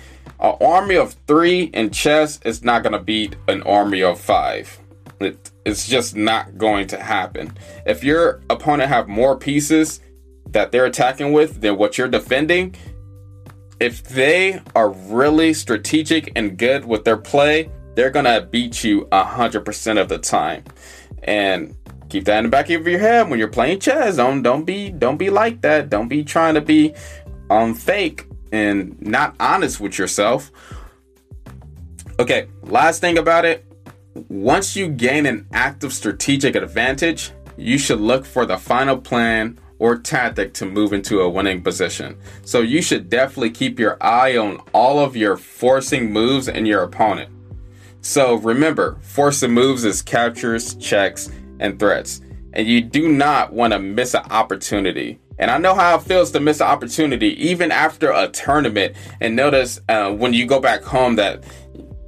An 0.41 0.57
army 0.61 0.97
of 0.97 1.15
three 1.27 1.65
in 1.65 1.91
chess 1.91 2.41
is 2.45 2.63
not 2.63 2.83
going 2.83 2.93
to 2.93 2.99
beat 2.99 3.37
an 3.49 3.63
army 3.63 4.03
of 4.03 4.21
five. 4.21 4.79
It, 5.21 5.51
it's 5.65 5.89
just 5.89 6.17
not 6.17 6.59
going 6.59 6.87
to 6.89 7.01
happen. 7.01 7.57
If 7.87 8.05
your 8.05 8.43
opponent 8.51 8.89
have 8.89 9.09
more 9.09 9.37
pieces 9.37 10.01
that 10.51 10.71
they're 10.71 10.87
attacking 10.87 11.33
with 11.33 11.61
than 11.61 11.77
what 11.77 11.97
you're 11.97 12.09
defending, 12.09 12.75
if 13.81 14.05
they 14.05 14.61
are 14.75 14.91
really 14.91 15.55
strategic 15.55 16.33
and 16.37 16.57
good 16.57 16.85
with 16.85 17.05
their 17.05 17.17
play, 17.17 17.71
they're 17.95 18.11
going 18.11 18.25
to 18.25 18.47
beat 18.51 18.85
you 18.85 19.07
100% 19.13 20.01
of 20.01 20.09
the 20.09 20.19
time. 20.19 20.65
And 21.23 21.75
keep 22.09 22.25
that 22.25 22.39
in 22.39 22.45
the 22.45 22.51
back 22.51 22.71
of 22.71 22.87
your 22.87 22.99
head 22.99 23.29
when 23.29 23.39
you're 23.39 23.49
playing 23.49 23.81
chess. 23.81 24.17
Don't 24.17 24.43
don't 24.43 24.65
be 24.65 24.91
don't 24.91 25.17
be 25.17 25.31
like 25.31 25.61
that. 25.63 25.91
Don't 25.91 26.09
be 26.09 26.25
trying 26.25 26.55
to 26.55 26.61
be 26.61 26.95
um 27.51 27.75
fake 27.75 28.27
and 28.53 29.01
not 29.01 29.35
honest 29.41 29.81
with 29.81 29.99
yourself. 29.99 30.51
Okay, 32.21 32.47
last 32.63 33.01
thing 33.01 33.19
about 33.19 33.45
it. 33.45 33.65
Once 34.29 34.77
you 34.77 34.89
gain 34.89 35.27
an 35.27 35.47
active 35.53 35.93
strategic 35.93 36.55
advantage, 36.55 37.33
you 37.57 37.79
should 37.79 38.01
look 38.01 38.25
for 38.25 38.47
the 38.47 38.57
final 38.57 38.97
plan 38.97 39.59
or 39.81 39.99
tactic 39.99 40.55
to 40.55 40.65
move 40.65 40.93
into 40.93 41.21
a 41.21 41.29
winning 41.29 41.63
position. 41.63 42.17
So 42.45 42.61
you 42.61 42.81
should 42.81 43.11
definitely 43.11 43.51
keep 43.51 43.81
your 43.81 43.97
eye 44.01 44.37
on 44.37 44.61
all 44.73 45.01
of 45.01 45.17
your 45.17 45.37
forcing 45.37 46.13
moves 46.13 46.49
and 46.49 46.67
your 46.67 46.85
opponent. 46.85 47.31
So 48.01 48.35
remember, 48.37 48.99
forcing 49.01 49.53
moves 49.53 49.85
is 49.85 50.01
captures, 50.03 50.75
checks, 50.77 51.31
and 51.65 51.79
threats. 51.79 52.21
And 52.53 52.69
you 52.69 52.81
do 52.81 53.09
not 53.09 53.53
want 53.53 53.73
to 53.73 53.79
miss 53.79 54.15
an 54.15 54.25
opportunity. 54.31 55.19
And 55.39 55.51
I 55.51 55.59
know 55.59 55.75
how 55.75 55.97
it 55.97 56.03
feels 56.03 56.31
to 56.33 56.41
miss 56.41 56.61
an 56.61 56.69
opportunity, 56.69 57.31
even 57.45 57.73
after 57.73 58.13
a 58.13 58.29
tournament. 58.29 58.95
And 59.21 59.35
notice 59.35 59.81
uh, 59.89 60.13
when 60.13 60.33
you 60.33 60.47
go 60.47 60.61
back 60.61 60.83
home 60.83 61.17
that, 61.17 61.43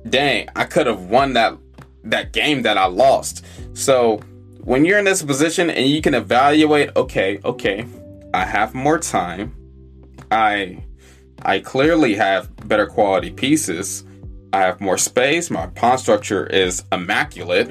dang, 0.08 0.48
I 0.54 0.64
could 0.64 0.86
have 0.86 1.06
won 1.06 1.32
that 1.32 1.58
that 2.04 2.32
game 2.32 2.62
that 2.62 2.78
I 2.78 2.86
lost. 2.86 3.44
So 3.72 4.18
when 4.62 4.84
you're 4.84 4.98
in 4.98 5.04
this 5.04 5.22
position 5.22 5.70
and 5.70 5.88
you 5.88 6.00
can 6.00 6.14
evaluate, 6.14 6.94
okay, 6.94 7.40
okay, 7.44 7.84
I 8.32 8.44
have 8.44 8.74
more 8.74 8.98
time. 8.98 9.56
I 10.30 10.84
I 11.42 11.58
clearly 11.58 12.14
have 12.14 12.54
better 12.68 12.86
quality 12.86 13.30
pieces. 13.30 14.04
I 14.52 14.60
have 14.60 14.80
more 14.80 14.98
space. 14.98 15.50
My 15.50 15.66
pawn 15.66 15.98
structure 15.98 16.46
is 16.46 16.84
immaculate. 16.92 17.70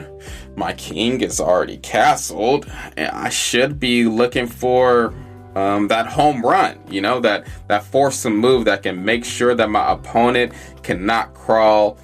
My 0.56 0.74
king 0.74 1.22
is 1.22 1.40
already 1.40 1.78
castled. 1.78 2.70
And 2.98 3.10
I 3.10 3.30
should 3.30 3.80
be 3.80 4.06
looking 4.06 4.48
for 4.48 5.14
um, 5.56 5.88
that 5.88 6.08
home 6.08 6.42
run, 6.46 6.80
you 6.90 7.02
know, 7.02 7.20
that, 7.22 7.48
that 7.68 7.84
forcing 7.86 8.36
move 8.36 8.66
that 8.66 8.84
can 8.84 9.04
make 9.04 9.24
sure 9.24 9.56
that 9.56 9.70
my 9.70 9.94
opponent 9.94 10.54
cannot 10.84 11.34
crawl 11.34 11.98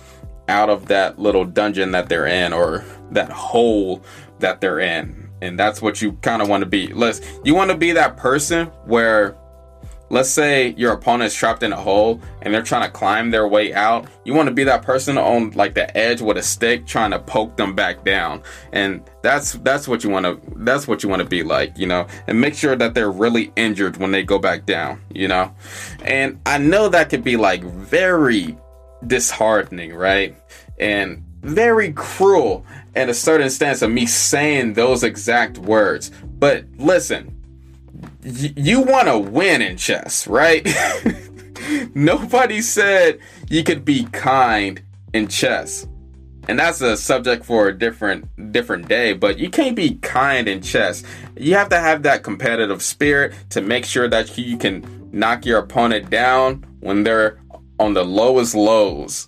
out 0.47 0.69
of 0.69 0.87
that 0.87 1.19
little 1.19 1.45
dungeon 1.45 1.91
that 1.91 2.09
they're 2.09 2.27
in 2.27 2.53
or 2.53 2.83
that 3.11 3.29
hole 3.29 4.03
that 4.39 4.61
they're 4.61 4.79
in. 4.79 5.29
And 5.41 5.59
that's 5.59 5.81
what 5.81 6.01
you 6.01 6.13
kind 6.21 6.41
of 6.41 6.49
want 6.49 6.61
to 6.61 6.69
be. 6.69 6.87
Let's 6.93 7.21
you 7.43 7.55
want 7.55 7.71
to 7.71 7.77
be 7.77 7.91
that 7.93 8.15
person 8.15 8.67
where 8.85 9.35
let's 10.11 10.29
say 10.29 10.75
your 10.77 10.91
opponent's 10.91 11.33
trapped 11.33 11.63
in 11.63 11.71
a 11.71 11.77
hole 11.77 12.19
and 12.41 12.53
they're 12.53 12.61
trying 12.61 12.83
to 12.83 12.91
climb 12.91 13.31
their 13.31 13.47
way 13.47 13.73
out. 13.73 14.07
You 14.25 14.33
want 14.33 14.49
to 14.49 14.53
be 14.53 14.65
that 14.65 14.83
person 14.83 15.17
on 15.17 15.51
like 15.51 15.73
the 15.73 15.97
edge 15.97 16.21
with 16.21 16.37
a 16.37 16.43
stick 16.43 16.85
trying 16.85 17.11
to 17.11 17.19
poke 17.19 17.55
them 17.55 17.73
back 17.73 18.03
down. 18.03 18.43
And 18.73 19.09
that's 19.21 19.53
that's 19.53 19.87
what 19.87 20.03
you 20.03 20.09
want 20.09 20.25
to 20.25 20.39
that's 20.57 20.85
what 20.87 21.01
you 21.01 21.09
want 21.09 21.21
to 21.21 21.27
be 21.27 21.43
like 21.43 21.77
you 21.77 21.87
know? 21.87 22.07
And 22.27 22.39
make 22.39 22.55
sure 22.55 22.75
that 22.75 22.93
they're 22.93 23.11
really 23.11 23.53
injured 23.55 23.97
when 23.97 24.11
they 24.11 24.23
go 24.23 24.37
back 24.37 24.65
down 24.65 25.01
you 25.13 25.27
know? 25.27 25.55
And 26.03 26.39
i 26.45 26.57
know 26.57 26.89
that 26.89 27.09
could 27.09 27.23
be 27.23 27.37
like 27.37 27.63
very 27.63 28.57
disheartening 29.07 29.95
right? 29.95 30.35
And 30.77 31.23
very 31.41 31.93
cruel 31.93 32.65
in 32.95 33.09
a 33.09 33.13
certain 33.13 33.49
stance 33.49 33.81
of 33.81 33.89
me 33.89 34.05
saying 34.05 34.73
those 34.73 35.03
exact 35.03 35.57
words. 35.57 36.11
But 36.37 36.65
listen 36.77 37.40
you 38.23 38.81
want 38.81 39.07
to 39.07 39.17
win 39.17 39.61
in 39.61 39.77
chess, 39.77 40.27
right? 40.27 40.67
Nobody 41.95 42.61
said 42.61 43.19
you 43.49 43.63
could 43.63 43.85
be 43.85 44.05
kind 44.05 44.81
in 45.13 45.27
chess. 45.27 45.87
And 46.47 46.59
that's 46.59 46.81
a 46.81 46.97
subject 46.97 47.45
for 47.45 47.67
a 47.67 47.77
different 47.77 48.51
different 48.51 48.87
day, 48.87 49.13
but 49.13 49.37
you 49.37 49.49
can't 49.49 49.75
be 49.75 49.95
kind 49.95 50.47
in 50.47 50.61
chess. 50.61 51.03
You 51.37 51.55
have 51.55 51.69
to 51.69 51.79
have 51.79 52.03
that 52.03 52.23
competitive 52.23 52.81
spirit 52.81 53.33
to 53.49 53.61
make 53.61 53.85
sure 53.85 54.07
that 54.07 54.37
you 54.37 54.57
can 54.57 55.09
knock 55.11 55.45
your 55.45 55.59
opponent 55.59 56.09
down 56.09 56.65
when 56.79 57.03
they're 57.03 57.39
on 57.79 57.93
the 57.93 58.03
lowest 58.03 58.55
lows. 58.55 59.27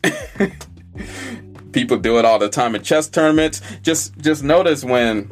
People 1.71 1.97
do 1.97 2.19
it 2.19 2.25
all 2.25 2.39
the 2.39 2.49
time 2.49 2.75
in 2.75 2.84
chess 2.84 3.08
tournaments. 3.08 3.62
Just 3.84 4.17
just 4.17 4.43
notice 4.43 4.84
when 4.84 5.32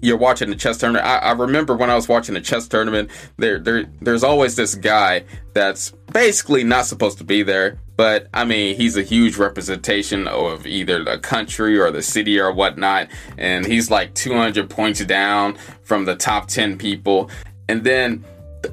you're 0.00 0.16
watching 0.16 0.50
the 0.50 0.56
chess 0.56 0.78
tournament. 0.78 1.06
I, 1.06 1.18
I, 1.18 1.32
remember 1.32 1.76
when 1.76 1.90
I 1.90 1.94
was 1.94 2.08
watching 2.08 2.36
a 2.36 2.40
chess 2.40 2.68
tournament, 2.68 3.10
there, 3.38 3.58
there, 3.58 3.86
there's 4.00 4.22
always 4.22 4.56
this 4.56 4.74
guy 4.74 5.24
that's 5.54 5.90
basically 6.12 6.64
not 6.64 6.86
supposed 6.86 7.18
to 7.18 7.24
be 7.24 7.42
there, 7.42 7.78
but 7.96 8.28
I 8.34 8.44
mean, 8.44 8.76
he's 8.76 8.96
a 8.96 9.02
huge 9.02 9.36
representation 9.36 10.28
of 10.28 10.66
either 10.66 11.02
the 11.02 11.18
country 11.18 11.78
or 11.78 11.90
the 11.90 12.02
city 12.02 12.38
or 12.38 12.52
whatnot, 12.52 13.08
and 13.38 13.64
he's 13.64 13.90
like 13.90 14.14
200 14.14 14.68
points 14.68 15.04
down 15.04 15.56
from 15.82 16.04
the 16.04 16.14
top 16.14 16.48
10 16.48 16.78
people, 16.78 17.30
and 17.68 17.82
then 17.84 18.24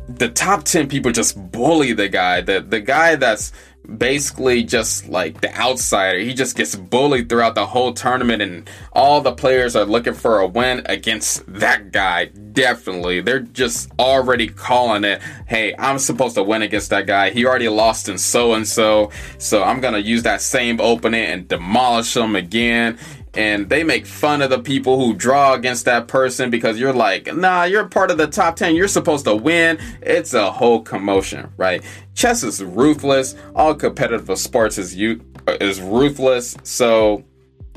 the 0.08 0.30
top 0.30 0.64
10 0.64 0.88
people 0.88 1.12
just 1.12 1.52
bully 1.52 1.94
the 1.94 2.10
guy 2.10 2.42
the 2.42 2.62
the 2.62 2.80
guy 2.80 3.16
that's 3.16 3.52
basically 3.98 4.64
just 4.64 5.08
like 5.08 5.42
the 5.42 5.56
outsider. 5.56 6.20
He 6.20 6.34
just 6.34 6.56
gets 6.56 6.76
bullied 6.76 7.30
throughout 7.30 7.56
the 7.56 7.66
whole 7.66 7.94
tournament, 7.94 8.42
and 8.42 8.70
all 8.94 9.22
the 9.22 9.34
players 9.34 9.76
are 9.76 9.86
looking 9.86 10.14
for 10.14 10.40
a 10.40 10.48
win 10.48 10.84
against 10.86 11.44
that 11.48 11.92
guy. 11.92 12.26
Definitely. 12.26 13.22
They're 13.22 13.40
just 13.40 13.92
already 14.00 14.48
calling 14.48 15.04
it 15.04 15.22
hey, 15.48 15.76
I'm 15.78 16.00
supposed 16.00 16.36
to 16.36 16.44
win 16.44 16.62
against 16.62 16.90
that 16.90 17.06
guy. 17.06 17.30
He 17.30 17.46
already 17.46 17.70
lost 17.70 18.10
in 18.10 18.18
so 18.18 18.54
and 18.54 18.68
so, 18.68 19.12
so 19.38 19.62
I'm 19.64 19.82
going 19.82 19.94
to 19.94 20.02
use 20.02 20.24
that 20.24 20.42
same 20.42 20.82
opening 20.82 21.26
and 21.26 21.48
demolish 21.48 22.16
him 22.18 22.36
again 22.36 22.98
and 23.36 23.68
they 23.70 23.84
make 23.84 24.06
fun 24.06 24.42
of 24.42 24.50
the 24.50 24.60
people 24.60 25.00
who 25.00 25.14
draw 25.14 25.54
against 25.54 25.86
that 25.86 26.08
person 26.08 26.50
because 26.50 26.80
you're 26.80 26.94
like, 26.94 27.34
nah, 27.36 27.64
you're 27.64 27.88
part 27.88 28.12
of 28.12 28.18
the 28.18 28.28
top 28.28 28.56
10. 28.56 28.76
You're 28.76 28.88
supposed 28.88 29.26
to 29.26 29.36
win. 29.36 29.80
It's 30.02 30.34
a 30.34 30.52
whole 30.52 30.82
commotion, 30.82 31.52
right? 31.58 31.84
Chess 32.14 32.44
is 32.44 32.64
ruthless. 32.64 33.36
All 33.56 33.74
competitive 33.74 34.38
sports 34.38 34.78
is 34.78 34.96
you 34.96 35.22
is 35.48 35.82
ruthless. 35.82 36.56
So 36.64 37.24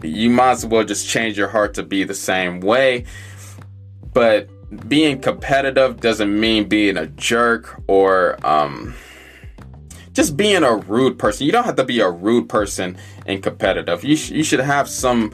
you 0.02 0.28
might 0.28 0.52
as 0.52 0.66
well 0.66 0.84
just 0.84 1.08
change 1.08 1.38
your 1.38 1.48
heart 1.48 1.74
to 1.74 1.82
be 1.82 2.04
the 2.04 2.14
same 2.14 2.60
way. 2.60 3.04
But 4.12 4.48
being 4.88 5.20
competitive 5.20 6.00
doesn't 6.00 6.38
mean 6.38 6.68
being 6.68 6.96
a 6.96 7.06
jerk 7.06 7.80
or 7.86 8.36
um 8.46 8.94
just 10.16 10.36
being 10.36 10.64
a 10.64 10.74
rude 10.74 11.18
person. 11.18 11.44
You 11.44 11.52
don't 11.52 11.64
have 11.64 11.76
to 11.76 11.84
be 11.84 12.00
a 12.00 12.10
rude 12.10 12.48
person 12.48 12.96
and 13.26 13.42
competitive. 13.42 14.02
You, 14.02 14.16
sh- 14.16 14.30
you 14.30 14.42
should 14.42 14.60
have 14.60 14.88
some 14.88 15.32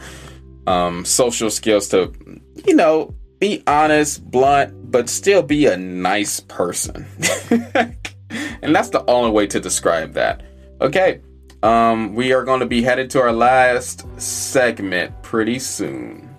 um, 0.67 1.05
social 1.05 1.51
skills 1.51 1.89
to, 1.91 2.13
you 2.67 2.75
know, 2.75 3.15
be 3.39 3.63
honest, 3.67 4.29
blunt, 4.29 4.91
but 4.91 5.09
still 5.09 5.43
be 5.43 5.67
a 5.67 5.77
nice 5.77 6.41
person. 6.41 7.07
and 7.51 8.75
that's 8.75 8.91
the 8.91 9.05
only 9.09 9.31
way 9.31 9.47
to 9.47 9.61
describe 9.61 10.15
that. 10.15 10.43
Okay, 10.81 11.21
um, 11.63 12.17
we 12.17 12.33
are 12.33 12.45
going 12.45 12.61
to 12.61 12.67
be 12.67 12.83
headed 12.83 13.09
to 13.11 13.21
our 13.21 13.33
last 13.33 14.05
segment 14.21 15.23
pretty 15.23 15.61
soon. 15.61 16.32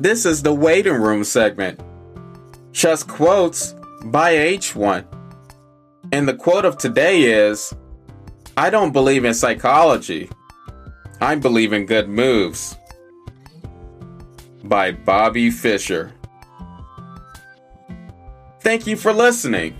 This 0.00 0.24
is 0.24 0.42
the 0.42 0.54
waiting 0.54 0.94
room 0.94 1.24
segment. 1.24 1.78
Just 2.72 3.06
quotes 3.06 3.74
by 4.04 4.32
H1. 4.32 5.04
And 6.10 6.26
the 6.26 6.32
quote 6.32 6.64
of 6.64 6.78
today 6.78 7.24
is 7.24 7.74
I 8.56 8.70
don't 8.70 8.94
believe 8.94 9.26
in 9.26 9.34
psychology. 9.34 10.30
I 11.20 11.34
believe 11.34 11.74
in 11.74 11.84
good 11.84 12.08
moves. 12.08 12.78
By 14.64 14.92
Bobby 14.92 15.50
Fischer. 15.50 16.14
Thank 18.62 18.86
you 18.86 18.96
for 18.96 19.12
listening. 19.12 19.79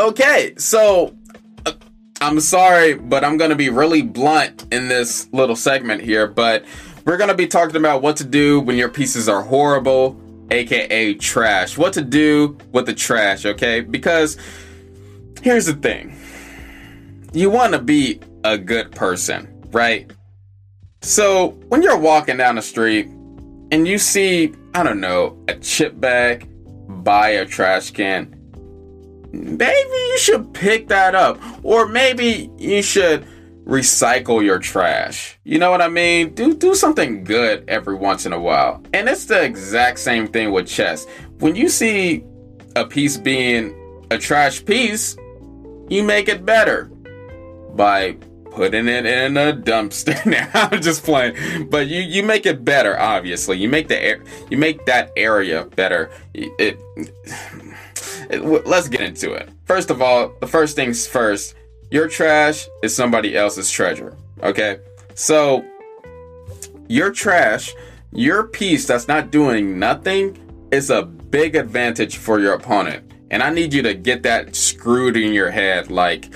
Okay, 0.00 0.54
so 0.58 1.14
uh, 1.64 1.72
I'm 2.20 2.40
sorry, 2.40 2.94
but 2.94 3.22
I'm 3.22 3.36
going 3.36 3.50
to 3.50 3.56
be 3.56 3.68
really 3.68 4.02
blunt 4.02 4.66
in 4.72 4.88
this 4.88 5.28
little 5.32 5.54
segment 5.54 6.02
here, 6.02 6.26
but 6.26 6.64
we're 7.04 7.16
going 7.16 7.28
to 7.28 7.36
be 7.36 7.46
talking 7.46 7.76
about 7.76 8.02
what 8.02 8.16
to 8.16 8.24
do 8.24 8.58
when 8.58 8.76
your 8.76 8.88
pieces 8.88 9.28
are 9.28 9.40
horrible, 9.40 10.20
aka 10.50 11.14
trash. 11.14 11.78
What 11.78 11.92
to 11.92 12.02
do 12.02 12.58
with 12.72 12.86
the 12.86 12.92
trash, 12.92 13.46
okay? 13.46 13.82
Because 13.82 14.36
here's 15.42 15.66
the 15.66 15.74
thing 15.74 16.18
you 17.32 17.48
want 17.50 17.72
to 17.74 17.78
be 17.78 18.18
a 18.42 18.58
good 18.58 18.90
person, 18.90 19.48
right? 19.70 20.10
So 21.02 21.50
when 21.68 21.82
you're 21.82 21.98
walking 21.98 22.36
down 22.36 22.56
the 22.56 22.62
street 22.62 23.06
and 23.70 23.86
you 23.86 23.98
see, 23.98 24.54
I 24.74 24.82
don't 24.82 25.00
know, 25.00 25.38
a 25.46 25.54
chip 25.54 26.00
bag 26.00 26.48
by 27.04 27.28
a 27.28 27.46
trash 27.46 27.92
can, 27.92 28.33
maybe 29.34 29.96
you 29.96 30.18
should 30.18 30.52
pick 30.54 30.88
that 30.88 31.14
up. 31.14 31.40
Or 31.62 31.86
maybe 31.86 32.50
you 32.58 32.82
should 32.82 33.26
recycle 33.64 34.44
your 34.44 34.58
trash. 34.58 35.38
You 35.44 35.58
know 35.58 35.70
what 35.70 35.80
I 35.82 35.88
mean? 35.88 36.34
Do 36.34 36.54
do 36.54 36.74
something 36.74 37.24
good 37.24 37.64
every 37.68 37.94
once 37.94 38.26
in 38.26 38.32
a 38.32 38.40
while. 38.40 38.82
And 38.92 39.08
it's 39.08 39.26
the 39.26 39.42
exact 39.42 39.98
same 39.98 40.28
thing 40.28 40.52
with 40.52 40.66
chess. 40.66 41.06
When 41.38 41.56
you 41.56 41.68
see 41.68 42.24
a 42.76 42.84
piece 42.84 43.16
being 43.16 43.74
a 44.10 44.18
trash 44.18 44.64
piece, 44.64 45.16
you 45.88 46.02
make 46.02 46.28
it 46.28 46.44
better 46.44 46.86
by 47.74 48.16
putting 48.50 48.86
it 48.86 49.04
in 49.06 49.36
a 49.36 49.52
dumpster. 49.52 50.24
now 50.26 50.48
I'm 50.54 50.80
just 50.80 51.02
playing, 51.02 51.68
but 51.68 51.88
you 51.88 52.00
you 52.00 52.22
make 52.22 52.46
it 52.46 52.64
better. 52.64 52.98
Obviously, 52.98 53.58
you 53.58 53.68
make 53.68 53.88
the 53.88 54.20
you 54.50 54.58
make 54.58 54.84
that 54.86 55.10
area 55.16 55.64
better. 55.64 56.10
It, 56.34 56.78
let's 58.30 58.88
get 58.88 59.00
into 59.00 59.32
it. 59.32 59.50
First 59.64 59.90
of 59.90 60.02
all, 60.02 60.32
the 60.40 60.46
first 60.46 60.76
things 60.76 61.06
first. 61.06 61.54
Your 61.90 62.08
trash 62.08 62.66
is 62.82 62.94
somebody 62.94 63.36
else's 63.36 63.70
treasure. 63.70 64.16
Okay, 64.42 64.78
so 65.14 65.64
your 66.88 67.10
trash, 67.10 67.72
your 68.12 68.44
piece 68.44 68.86
that's 68.86 69.06
not 69.06 69.30
doing 69.30 69.78
nothing, 69.78 70.38
is 70.70 70.90
a 70.90 71.02
big 71.02 71.54
advantage 71.54 72.16
for 72.16 72.40
your 72.40 72.54
opponent. 72.54 73.12
And 73.30 73.42
I 73.42 73.50
need 73.50 73.72
you 73.72 73.82
to 73.82 73.94
get 73.94 74.22
that 74.24 74.54
screwed 74.54 75.16
in 75.16 75.32
your 75.32 75.50
head. 75.50 75.90
Like, 75.90 76.32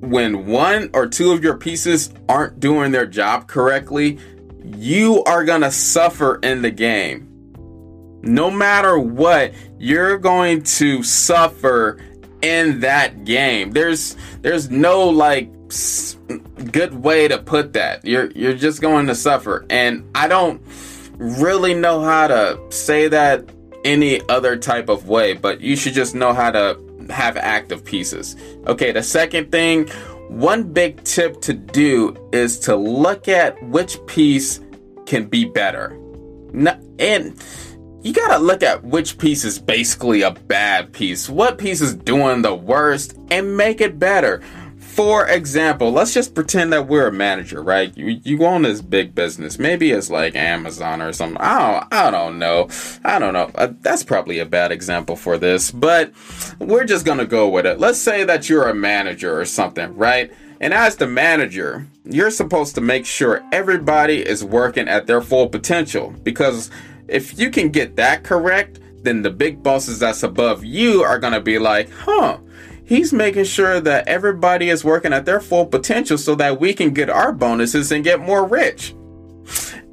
when 0.00 0.46
one 0.46 0.90
or 0.94 1.06
two 1.06 1.32
of 1.32 1.44
your 1.44 1.56
pieces 1.56 2.12
aren't 2.28 2.58
doing 2.58 2.90
their 2.90 3.06
job 3.06 3.48
correctly, 3.48 4.18
you 4.64 5.22
are 5.24 5.44
going 5.44 5.60
to 5.60 5.70
suffer 5.70 6.36
in 6.36 6.62
the 6.62 6.70
game. 6.70 7.29
No 8.22 8.50
matter 8.50 8.98
what, 8.98 9.52
you're 9.78 10.18
going 10.18 10.62
to 10.62 11.02
suffer 11.02 12.00
in 12.42 12.80
that 12.80 13.24
game. 13.24 13.72
There's 13.72 14.16
there's 14.42 14.70
no 14.70 15.08
like 15.08 15.50
good 16.72 16.94
way 16.94 17.28
to 17.28 17.38
put 17.38 17.72
that. 17.74 18.04
You're 18.04 18.30
you're 18.32 18.54
just 18.54 18.80
going 18.80 19.06
to 19.06 19.14
suffer. 19.14 19.64
And 19.70 20.08
I 20.14 20.28
don't 20.28 20.62
really 21.16 21.74
know 21.74 22.00
how 22.00 22.28
to 22.28 22.60
say 22.70 23.08
that 23.08 23.48
any 23.84 24.20
other 24.28 24.56
type 24.56 24.88
of 24.88 25.08
way, 25.08 25.32
but 25.32 25.60
you 25.60 25.76
should 25.76 25.94
just 25.94 26.14
know 26.14 26.32
how 26.32 26.50
to 26.50 26.78
have 27.10 27.36
active 27.36 27.84
pieces. 27.84 28.36
Okay, 28.66 28.92
the 28.92 29.02
second 29.02 29.50
thing, 29.50 29.88
one 30.28 30.72
big 30.72 31.02
tip 31.04 31.40
to 31.42 31.52
do 31.52 32.16
is 32.32 32.58
to 32.60 32.76
look 32.76 33.28
at 33.28 33.62
which 33.68 33.98
piece 34.06 34.60
can 35.06 35.26
be 35.26 35.44
better. 35.44 35.98
And 36.98 37.42
you 38.02 38.12
gotta 38.14 38.38
look 38.38 38.62
at 38.62 38.82
which 38.82 39.18
piece 39.18 39.44
is 39.44 39.58
basically 39.58 40.22
a 40.22 40.30
bad 40.30 40.92
piece, 40.92 41.28
what 41.28 41.58
piece 41.58 41.80
is 41.80 41.94
doing 41.94 42.42
the 42.42 42.54
worst, 42.54 43.16
and 43.30 43.56
make 43.56 43.80
it 43.80 43.98
better. 43.98 44.40
For 44.78 45.28
example, 45.28 45.92
let's 45.92 46.12
just 46.12 46.34
pretend 46.34 46.72
that 46.72 46.88
we're 46.88 47.08
a 47.08 47.12
manager, 47.12 47.62
right? 47.62 47.96
You, 47.96 48.20
you 48.24 48.44
own 48.44 48.62
this 48.62 48.82
big 48.82 49.14
business. 49.14 49.58
Maybe 49.58 49.92
it's 49.92 50.10
like 50.10 50.34
Amazon 50.34 51.00
or 51.00 51.12
something. 51.12 51.40
I 51.40 51.58
don't, 51.58 51.94
I 51.94 52.10
don't 52.10 52.38
know. 52.38 52.68
I 53.04 53.18
don't 53.18 53.32
know. 53.32 53.50
Uh, 53.54 53.72
that's 53.80 54.02
probably 54.02 54.40
a 54.40 54.46
bad 54.46 54.72
example 54.72 55.14
for 55.14 55.38
this, 55.38 55.70
but 55.70 56.12
we're 56.58 56.84
just 56.84 57.06
gonna 57.06 57.26
go 57.26 57.48
with 57.48 57.66
it. 57.66 57.78
Let's 57.78 57.98
say 57.98 58.24
that 58.24 58.48
you're 58.48 58.68
a 58.68 58.74
manager 58.74 59.38
or 59.38 59.44
something, 59.44 59.94
right? 59.96 60.32
And 60.60 60.74
as 60.74 60.96
the 60.96 61.06
manager, 61.06 61.86
you're 62.04 62.30
supposed 62.30 62.74
to 62.74 62.80
make 62.80 63.06
sure 63.06 63.42
everybody 63.52 64.26
is 64.26 64.44
working 64.44 64.88
at 64.88 65.06
their 65.06 65.22
full 65.22 65.48
potential 65.48 66.14
because 66.22 66.70
if 67.10 67.38
you 67.38 67.50
can 67.50 67.70
get 67.70 67.96
that 67.96 68.24
correct, 68.24 68.80
then 69.02 69.22
the 69.22 69.30
big 69.30 69.62
bosses 69.62 69.98
that's 69.98 70.22
above 70.22 70.64
you 70.64 71.02
are 71.02 71.18
gonna 71.18 71.40
be 71.40 71.58
like, 71.58 71.90
huh, 71.90 72.38
He's 72.90 73.12
making 73.12 73.44
sure 73.44 73.78
that 73.78 74.08
everybody 74.08 74.68
is 74.68 74.82
working 74.82 75.12
at 75.12 75.24
their 75.24 75.38
full 75.38 75.64
potential 75.64 76.18
so 76.18 76.34
that 76.34 76.58
we 76.58 76.74
can 76.74 76.92
get 76.92 77.08
our 77.08 77.30
bonuses 77.30 77.92
and 77.92 78.02
get 78.02 78.18
more 78.18 78.44
rich. 78.44 78.96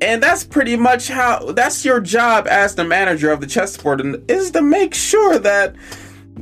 And 0.02 0.22
that's 0.22 0.44
pretty 0.44 0.76
much 0.76 1.08
how 1.08 1.52
that's 1.52 1.86
your 1.86 2.00
job 2.00 2.48
as 2.48 2.74
the 2.74 2.84
manager 2.84 3.30
of 3.30 3.40
the 3.40 3.46
chessboard 3.46 4.02
and 4.02 4.28
is 4.32 4.50
to 4.50 4.64
make 4.64 4.96
sure 4.96 5.38
that 5.38 5.76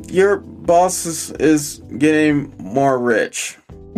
your 0.07 0.37
boss 0.37 1.05
is, 1.05 1.31
is 1.31 1.81
getting 1.97 2.53
more 2.57 2.99
rich. 2.99 3.57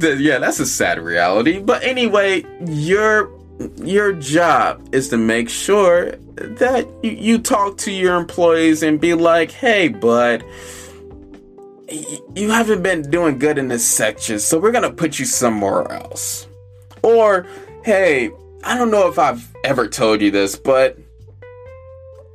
yeah, 0.00 0.38
that's 0.38 0.60
a 0.60 0.66
sad 0.66 0.98
reality. 1.00 1.60
But 1.60 1.82
anyway, 1.82 2.44
your 2.66 3.30
your 3.76 4.12
job 4.12 4.86
is 4.92 5.08
to 5.08 5.16
make 5.16 5.48
sure 5.48 6.12
that 6.34 6.86
you, 7.02 7.10
you 7.12 7.38
talk 7.38 7.78
to 7.78 7.92
your 7.92 8.16
employees 8.16 8.82
and 8.82 9.00
be 9.00 9.14
like, 9.14 9.50
"Hey, 9.50 9.88
bud, 9.88 10.44
you 12.34 12.50
haven't 12.50 12.82
been 12.82 13.10
doing 13.10 13.38
good 13.38 13.58
in 13.58 13.68
this 13.68 13.86
section, 13.86 14.38
so 14.38 14.58
we're 14.58 14.72
gonna 14.72 14.92
put 14.92 15.18
you 15.18 15.24
somewhere 15.24 15.90
else." 15.90 16.46
Or, 17.02 17.46
"Hey, 17.84 18.30
I 18.64 18.76
don't 18.76 18.90
know 18.90 19.08
if 19.08 19.18
I've 19.18 19.48
ever 19.64 19.86
told 19.86 20.20
you 20.20 20.30
this, 20.30 20.56
but 20.56 20.98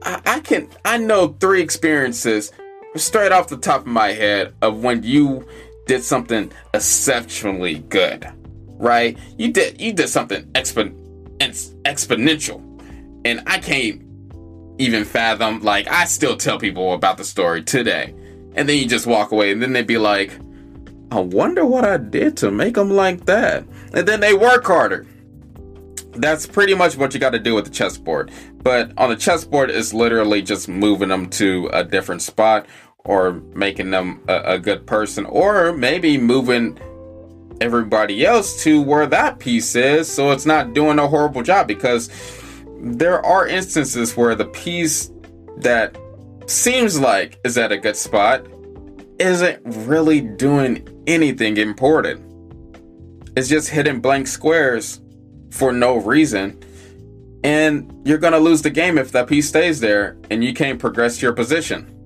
I, 0.01 0.21
I 0.25 0.39
can 0.39 0.69
I 0.85 0.97
know 0.97 1.35
three 1.39 1.61
experiences 1.61 2.51
straight 2.95 3.31
off 3.31 3.47
the 3.47 3.57
top 3.57 3.81
of 3.81 3.87
my 3.87 4.09
head 4.09 4.53
of 4.61 4.83
when 4.83 5.03
you 5.03 5.45
did 5.85 6.03
something 6.03 6.51
exceptionally 6.73 7.79
good, 7.79 8.27
right? 8.77 9.17
You 9.37 9.51
did 9.51 9.81
you 9.81 9.93
did 9.93 10.09
something 10.09 10.43
expo- 10.53 10.95
exponential, 11.39 12.61
and 13.25 13.43
I 13.47 13.59
can't 13.59 14.01
even 14.77 15.05
fathom. 15.05 15.61
Like 15.61 15.87
I 15.89 16.05
still 16.05 16.37
tell 16.37 16.59
people 16.59 16.93
about 16.93 17.17
the 17.17 17.23
story 17.23 17.63
today, 17.63 18.13
and 18.55 18.67
then 18.67 18.77
you 18.77 18.87
just 18.87 19.07
walk 19.07 19.31
away, 19.31 19.51
and 19.51 19.61
then 19.61 19.73
they'd 19.73 19.87
be 19.87 19.97
like, 19.97 20.31
"I 21.11 21.19
wonder 21.19 21.65
what 21.65 21.85
I 21.85 21.97
did 21.97 22.37
to 22.37 22.51
make 22.51 22.75
them 22.75 22.91
like 22.91 23.25
that," 23.25 23.65
and 23.93 24.07
then 24.07 24.19
they 24.19 24.33
work 24.33 24.65
harder. 24.65 25.05
That's 26.13 26.45
pretty 26.45 26.75
much 26.75 26.97
what 26.97 27.13
you 27.13 27.21
got 27.21 27.29
to 27.31 27.39
do 27.39 27.55
with 27.55 27.65
the 27.65 27.71
chessboard. 27.71 28.31
But 28.63 28.91
on 28.97 29.09
the 29.09 29.15
chessboard, 29.15 29.71
it's 29.71 29.93
literally 29.93 30.41
just 30.41 30.67
moving 30.67 31.07
them 31.07 31.29
to 31.31 31.69
a 31.71 31.85
different 31.85 32.21
spot 32.21 32.67
or 33.05 33.33
making 33.53 33.91
them 33.91 34.21
a, 34.27 34.53
a 34.53 34.59
good 34.59 34.85
person, 34.85 35.25
or 35.25 35.73
maybe 35.73 36.17
moving 36.17 36.79
everybody 37.61 38.25
else 38.25 38.63
to 38.63 38.81
where 38.81 39.05
that 39.05 39.37
piece 39.37 39.75
is 39.75 40.11
so 40.11 40.31
it's 40.31 40.47
not 40.47 40.73
doing 40.73 40.97
a 40.97 41.07
horrible 41.07 41.43
job 41.43 41.67
because 41.67 42.09
there 42.81 43.23
are 43.23 43.47
instances 43.47 44.17
where 44.17 44.33
the 44.33 44.45
piece 44.45 45.11
that 45.57 45.95
seems 46.47 46.99
like 46.99 47.39
is 47.43 47.57
at 47.59 47.71
a 47.71 47.77
good 47.77 47.95
spot 47.95 48.45
isn't 49.19 49.61
really 49.63 50.21
doing 50.21 50.87
anything 51.05 51.57
important. 51.57 52.19
It's 53.37 53.47
just 53.47 53.69
hitting 53.69 54.01
blank 54.01 54.27
squares 54.27 54.99
for 55.51 55.71
no 55.71 55.97
reason. 55.97 56.59
And 57.43 58.01
you're 58.03 58.17
going 58.17 58.33
to 58.33 58.39
lose 58.39 58.63
the 58.63 58.71
game 58.71 58.97
if 58.97 59.11
that 59.11 59.27
piece 59.27 59.47
stays 59.47 59.79
there 59.79 60.17
and 60.31 60.43
you 60.43 60.53
can't 60.53 60.79
progress 60.79 61.21
your 61.21 61.33
position. 61.33 62.00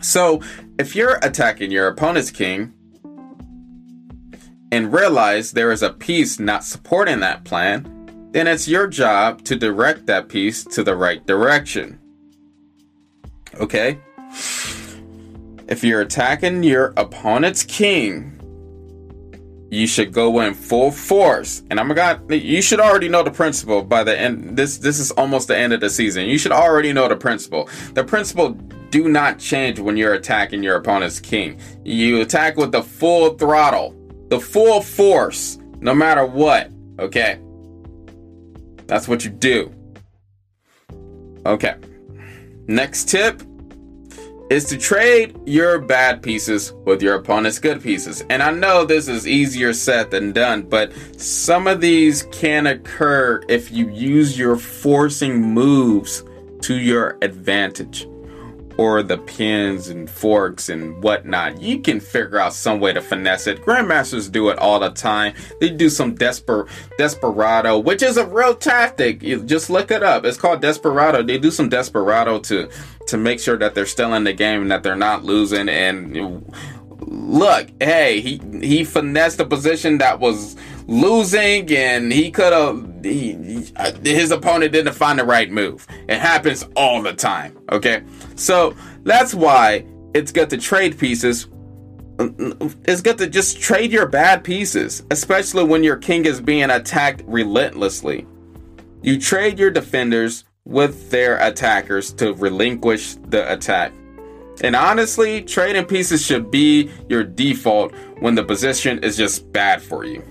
So, 0.00 0.40
if 0.78 0.96
you're 0.96 1.18
attacking 1.22 1.70
your 1.70 1.88
opponent's 1.88 2.30
king 2.30 2.72
and 4.72 4.92
realize 4.92 5.52
there 5.52 5.72
is 5.72 5.82
a 5.82 5.90
piece 5.90 6.38
not 6.38 6.64
supporting 6.64 7.20
that 7.20 7.44
plan, 7.44 8.28
then 8.32 8.46
it's 8.46 8.68
your 8.68 8.86
job 8.86 9.44
to 9.44 9.56
direct 9.56 10.06
that 10.06 10.28
piece 10.28 10.64
to 10.64 10.82
the 10.82 10.96
right 10.96 11.26
direction. 11.26 11.98
Okay? 13.60 13.98
If 15.68 15.84
you're 15.84 16.00
attacking 16.00 16.62
your 16.62 16.94
opponent's 16.96 17.62
king, 17.64 18.36
you 19.70 19.86
should 19.86 20.12
go 20.12 20.40
in 20.40 20.54
full 20.54 20.90
force. 20.90 21.62
And 21.70 21.78
I'm 21.78 21.88
gonna 21.88 22.34
you 22.34 22.60
should 22.62 22.80
already 22.80 23.08
know 23.08 23.22
the 23.22 23.30
principle 23.30 23.82
by 23.82 24.02
the 24.02 24.18
end 24.18 24.56
this 24.56 24.78
this 24.78 24.98
is 24.98 25.12
almost 25.12 25.48
the 25.48 25.56
end 25.56 25.72
of 25.72 25.80
the 25.80 25.90
season. 25.90 26.26
You 26.26 26.38
should 26.38 26.52
already 26.52 26.92
know 26.92 27.08
the 27.08 27.16
principle. 27.16 27.68
The 27.94 28.02
principle 28.02 28.58
do 28.90 29.08
not 29.08 29.38
change 29.38 29.78
when 29.78 29.96
you're 29.96 30.14
attacking 30.14 30.62
your 30.62 30.76
opponent's 30.76 31.20
king. 31.20 31.60
You 31.84 32.20
attack 32.20 32.56
with 32.56 32.72
the 32.72 32.82
full 32.82 33.34
throttle, 33.34 33.94
the 34.28 34.40
full 34.40 34.80
force, 34.80 35.58
no 35.80 35.94
matter 35.94 36.26
what. 36.26 36.70
Okay? 36.98 37.40
That's 38.86 39.08
what 39.08 39.24
you 39.24 39.30
do. 39.30 39.72
Okay. 41.46 41.76
Next 42.66 43.08
tip 43.08 43.42
is 44.50 44.64
to 44.64 44.76
trade 44.76 45.38
your 45.46 45.78
bad 45.78 46.22
pieces 46.22 46.72
with 46.84 47.00
your 47.00 47.14
opponent's 47.14 47.60
good 47.60 47.80
pieces. 47.80 48.24
And 48.30 48.42
I 48.42 48.50
know 48.50 48.84
this 48.84 49.06
is 49.06 49.26
easier 49.26 49.72
said 49.72 50.10
than 50.10 50.32
done, 50.32 50.62
but 50.62 50.92
some 51.16 51.68
of 51.68 51.80
these 51.80 52.24
can 52.32 52.66
occur 52.66 53.42
if 53.48 53.70
you 53.70 53.88
use 53.90 54.36
your 54.36 54.56
forcing 54.56 55.40
moves 55.40 56.24
to 56.62 56.74
your 56.74 57.16
advantage 57.22 58.09
or 58.80 59.02
the 59.02 59.18
pins 59.18 59.88
and 59.88 60.08
forks 60.08 60.70
and 60.70 61.02
whatnot. 61.02 61.60
You 61.60 61.80
can 61.80 62.00
figure 62.00 62.38
out 62.38 62.54
some 62.54 62.80
way 62.80 62.94
to 62.94 63.02
finesse 63.02 63.46
it. 63.46 63.60
Grandmasters 63.60 64.32
do 64.32 64.48
it 64.48 64.58
all 64.58 64.80
the 64.80 64.88
time. 64.88 65.34
They 65.60 65.68
do 65.68 65.90
some 65.90 66.16
desper 66.16 66.66
desperado, 66.96 67.78
which 67.78 68.02
is 68.02 68.16
a 68.16 68.24
real 68.24 68.54
tactic. 68.54 69.22
You 69.22 69.42
just 69.42 69.68
look 69.68 69.90
it 69.90 70.02
up. 70.02 70.24
It's 70.24 70.38
called 70.38 70.62
desperado. 70.62 71.22
They 71.22 71.36
do 71.36 71.50
some 71.50 71.68
desperado 71.68 72.38
to 72.38 72.70
to 73.08 73.18
make 73.18 73.38
sure 73.38 73.58
that 73.58 73.74
they're 73.74 73.84
still 73.84 74.14
in 74.14 74.24
the 74.24 74.32
game 74.32 74.62
and 74.62 74.70
that 74.70 74.82
they're 74.82 74.96
not 74.96 75.24
losing. 75.24 75.68
And 75.68 76.50
look, 77.10 77.68
hey, 77.80 78.20
he 78.20 78.40
he 78.62 78.84
finessed 78.84 79.40
a 79.40 79.44
position 79.44 79.98
that 79.98 80.20
was 80.20 80.56
losing, 80.86 81.70
and 81.74 82.12
he 82.12 82.30
could 82.30 82.52
have. 82.52 82.86
Uh, 83.76 83.92
his 84.02 84.30
opponent 84.30 84.72
didn't 84.72 84.94
find 84.94 85.18
the 85.18 85.24
right 85.24 85.50
move. 85.50 85.86
It 86.08 86.18
happens 86.18 86.64
all 86.76 87.02
the 87.02 87.12
time. 87.12 87.58
Okay, 87.72 88.02
so 88.36 88.74
that's 89.02 89.34
why 89.34 89.84
it's 90.14 90.32
good 90.32 90.50
to 90.50 90.56
trade 90.56 90.98
pieces. 90.98 91.48
It's 92.18 93.00
good 93.00 93.18
to 93.18 93.26
just 93.26 93.60
trade 93.60 93.92
your 93.92 94.06
bad 94.06 94.44
pieces, 94.44 95.02
especially 95.10 95.64
when 95.64 95.82
your 95.82 95.96
king 95.96 96.26
is 96.26 96.40
being 96.40 96.70
attacked 96.70 97.22
relentlessly. 97.26 98.26
You 99.02 99.18
trade 99.18 99.58
your 99.58 99.70
defenders 99.70 100.44
with 100.66 101.10
their 101.10 101.38
attackers 101.38 102.12
to 102.14 102.34
relinquish 102.34 103.14
the 103.14 103.50
attack. 103.50 103.92
And 104.62 104.76
honestly, 104.76 105.42
trading 105.42 105.86
pieces 105.86 106.24
should 106.24 106.50
be 106.50 106.90
your 107.08 107.24
default 107.24 107.94
when 108.20 108.34
the 108.34 108.44
position 108.44 109.02
is 109.02 109.16
just 109.16 109.50
bad 109.52 109.82
for 109.82 110.04
you. 110.04 110.22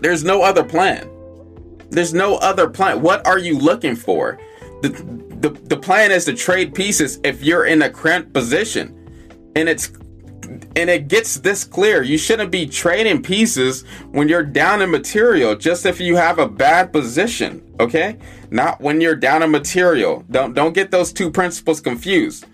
There's 0.00 0.24
no 0.24 0.42
other 0.42 0.64
plan. 0.64 1.08
There's 1.90 2.12
no 2.12 2.36
other 2.36 2.68
plan. 2.68 3.02
What 3.02 3.26
are 3.26 3.38
you 3.38 3.58
looking 3.58 3.96
for? 3.96 4.38
The, 4.82 4.88
the, 5.40 5.50
the 5.50 5.76
plan 5.76 6.10
is 6.10 6.24
to 6.26 6.34
trade 6.34 6.74
pieces 6.74 7.20
if 7.24 7.42
you're 7.42 7.66
in 7.66 7.82
a 7.82 7.90
cramped 7.90 8.32
position. 8.32 8.98
And 9.54 9.68
it's 9.68 9.92
and 10.76 10.90
it 10.90 11.08
gets 11.08 11.36
this 11.36 11.64
clear. 11.64 12.02
You 12.02 12.18
shouldn't 12.18 12.50
be 12.50 12.66
trading 12.66 13.22
pieces 13.22 13.84
when 14.10 14.28
you're 14.28 14.42
down 14.42 14.82
in 14.82 14.90
material, 14.90 15.54
just 15.54 15.86
if 15.86 16.00
you 16.00 16.16
have 16.16 16.38
a 16.38 16.48
bad 16.48 16.92
position, 16.92 17.62
okay? 17.80 18.18
Not 18.50 18.80
when 18.80 19.00
you're 19.00 19.16
down 19.16 19.42
in 19.42 19.50
material. 19.50 20.24
Don't 20.30 20.54
don't 20.54 20.72
get 20.72 20.90
those 20.90 21.12
two 21.12 21.30
principles 21.30 21.80
confused. 21.80 22.46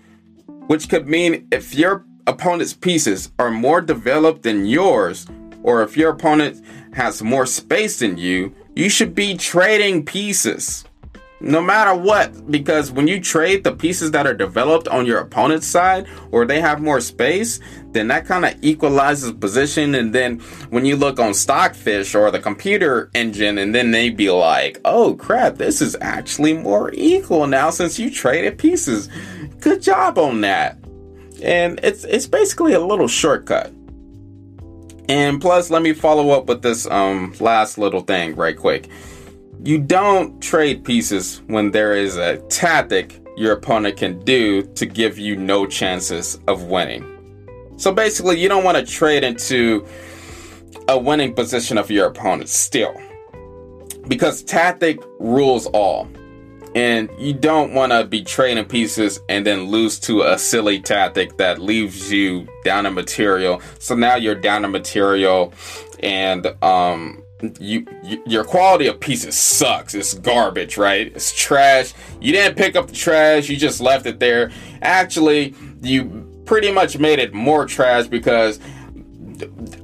Which 0.69 0.87
could 0.87 1.07
mean 1.07 1.47
if 1.51 1.73
your 1.73 2.05
opponent's 2.27 2.75
pieces 2.75 3.31
are 3.39 3.49
more 3.49 3.81
developed 3.81 4.43
than 4.43 4.67
yours, 4.67 5.25
or 5.63 5.81
if 5.81 5.97
your 5.97 6.11
opponent 6.11 6.63
has 6.93 7.23
more 7.23 7.47
space 7.47 7.97
than 7.97 8.19
you, 8.19 8.53
you 8.75 8.87
should 8.87 9.15
be 9.15 9.35
trading 9.35 10.05
pieces. 10.05 10.85
No 11.41 11.59
matter 11.59 11.95
what, 11.95 12.51
because 12.51 12.91
when 12.91 13.07
you 13.07 13.19
trade 13.19 13.63
the 13.63 13.71
pieces 13.71 14.11
that 14.11 14.27
are 14.27 14.33
developed 14.35 14.87
on 14.89 15.07
your 15.07 15.17
opponent's 15.17 15.65
side 15.65 16.05
or 16.29 16.45
they 16.45 16.61
have 16.61 16.83
more 16.83 17.01
space, 17.01 17.59
then 17.93 18.07
that 18.09 18.27
kind 18.27 18.45
of 18.45 18.53
equalizes 18.61 19.31
position. 19.31 19.95
And 19.95 20.13
then 20.13 20.37
when 20.69 20.85
you 20.85 20.97
look 20.97 21.17
on 21.19 21.33
Stockfish 21.33 22.13
or 22.13 22.29
the 22.29 22.39
computer 22.39 23.09
engine, 23.15 23.57
and 23.57 23.73
then 23.73 23.89
they 23.89 24.11
be 24.11 24.29
like, 24.29 24.79
oh 24.85 25.15
crap, 25.15 25.55
this 25.55 25.81
is 25.81 25.97
actually 25.99 26.53
more 26.53 26.91
equal 26.93 27.47
now 27.47 27.71
since 27.71 27.97
you 27.97 28.11
traded 28.11 28.59
pieces. 28.59 29.09
Good 29.59 29.81
job 29.81 30.17
on 30.17 30.41
that. 30.41 30.77
And 31.41 31.79
it's 31.83 32.03
it's 32.03 32.27
basically 32.27 32.73
a 32.73 32.79
little 32.79 33.07
shortcut. 33.07 33.73
And 35.07 35.41
plus, 35.41 35.69
let 35.69 35.81
me 35.81 35.93
follow 35.93 36.29
up 36.29 36.45
with 36.45 36.61
this 36.61 36.85
um, 36.85 37.33
last 37.39 37.77
little 37.77 38.01
thing 38.01 38.35
right 38.35 38.55
quick. 38.55 38.89
You 39.63 39.79
don't 39.79 40.39
trade 40.41 40.85
pieces 40.85 41.41
when 41.47 41.71
there 41.71 41.95
is 41.95 42.15
a 42.15 42.37
tactic 42.49 43.19
your 43.35 43.53
opponent 43.53 43.97
can 43.97 44.19
do 44.25 44.63
to 44.75 44.85
give 44.85 45.17
you 45.17 45.35
no 45.35 45.65
chances 45.65 46.39
of 46.47 46.65
winning. 46.65 47.05
So 47.77 47.93
basically, 47.93 48.39
you 48.39 48.49
don't 48.49 48.65
want 48.65 48.77
to 48.77 48.85
trade 48.85 49.23
into 49.23 49.87
a 50.89 50.99
winning 50.99 51.33
position 51.33 51.77
of 51.77 51.89
your 51.89 52.07
opponent 52.07 52.49
still. 52.49 52.93
Because 54.07 54.43
tactic 54.43 54.99
rules 55.19 55.65
all. 55.67 56.09
And 56.75 57.09
you 57.17 57.33
don't 57.33 57.73
want 57.73 57.91
to 57.91 58.05
be 58.05 58.23
trading 58.23 58.65
pieces 58.65 59.19
and 59.27 59.45
then 59.45 59.63
lose 59.63 59.99
to 60.01 60.21
a 60.21 60.37
silly 60.37 60.79
tactic 60.79 61.37
that 61.37 61.59
leaves 61.59 62.11
you 62.11 62.47
down 62.63 62.85
a 62.85 62.91
material. 62.91 63.61
So 63.79 63.95
now 63.95 64.15
you're 64.15 64.35
down 64.35 64.65
a 64.65 64.69
material 64.69 65.53
and 66.01 66.47
um 66.63 67.23
you, 67.59 67.85
you, 68.03 68.21
your 68.25 68.43
quality 68.43 68.87
of 68.87 68.99
pieces 68.99 69.37
sucks. 69.37 69.95
It's 69.95 70.13
garbage, 70.13 70.77
right? 70.77 71.07
It's 71.15 71.33
trash. 71.33 71.93
You 72.19 72.33
didn't 72.33 72.57
pick 72.57 72.75
up 72.75 72.87
the 72.87 72.93
trash. 72.93 73.49
You 73.49 73.55
just 73.55 73.79
left 73.79 74.05
it 74.05 74.19
there. 74.19 74.51
Actually, 74.81 75.55
you 75.81 76.27
pretty 76.45 76.71
much 76.71 76.97
made 76.97 77.19
it 77.19 77.33
more 77.33 77.65
trash 77.65 78.07
because 78.07 78.59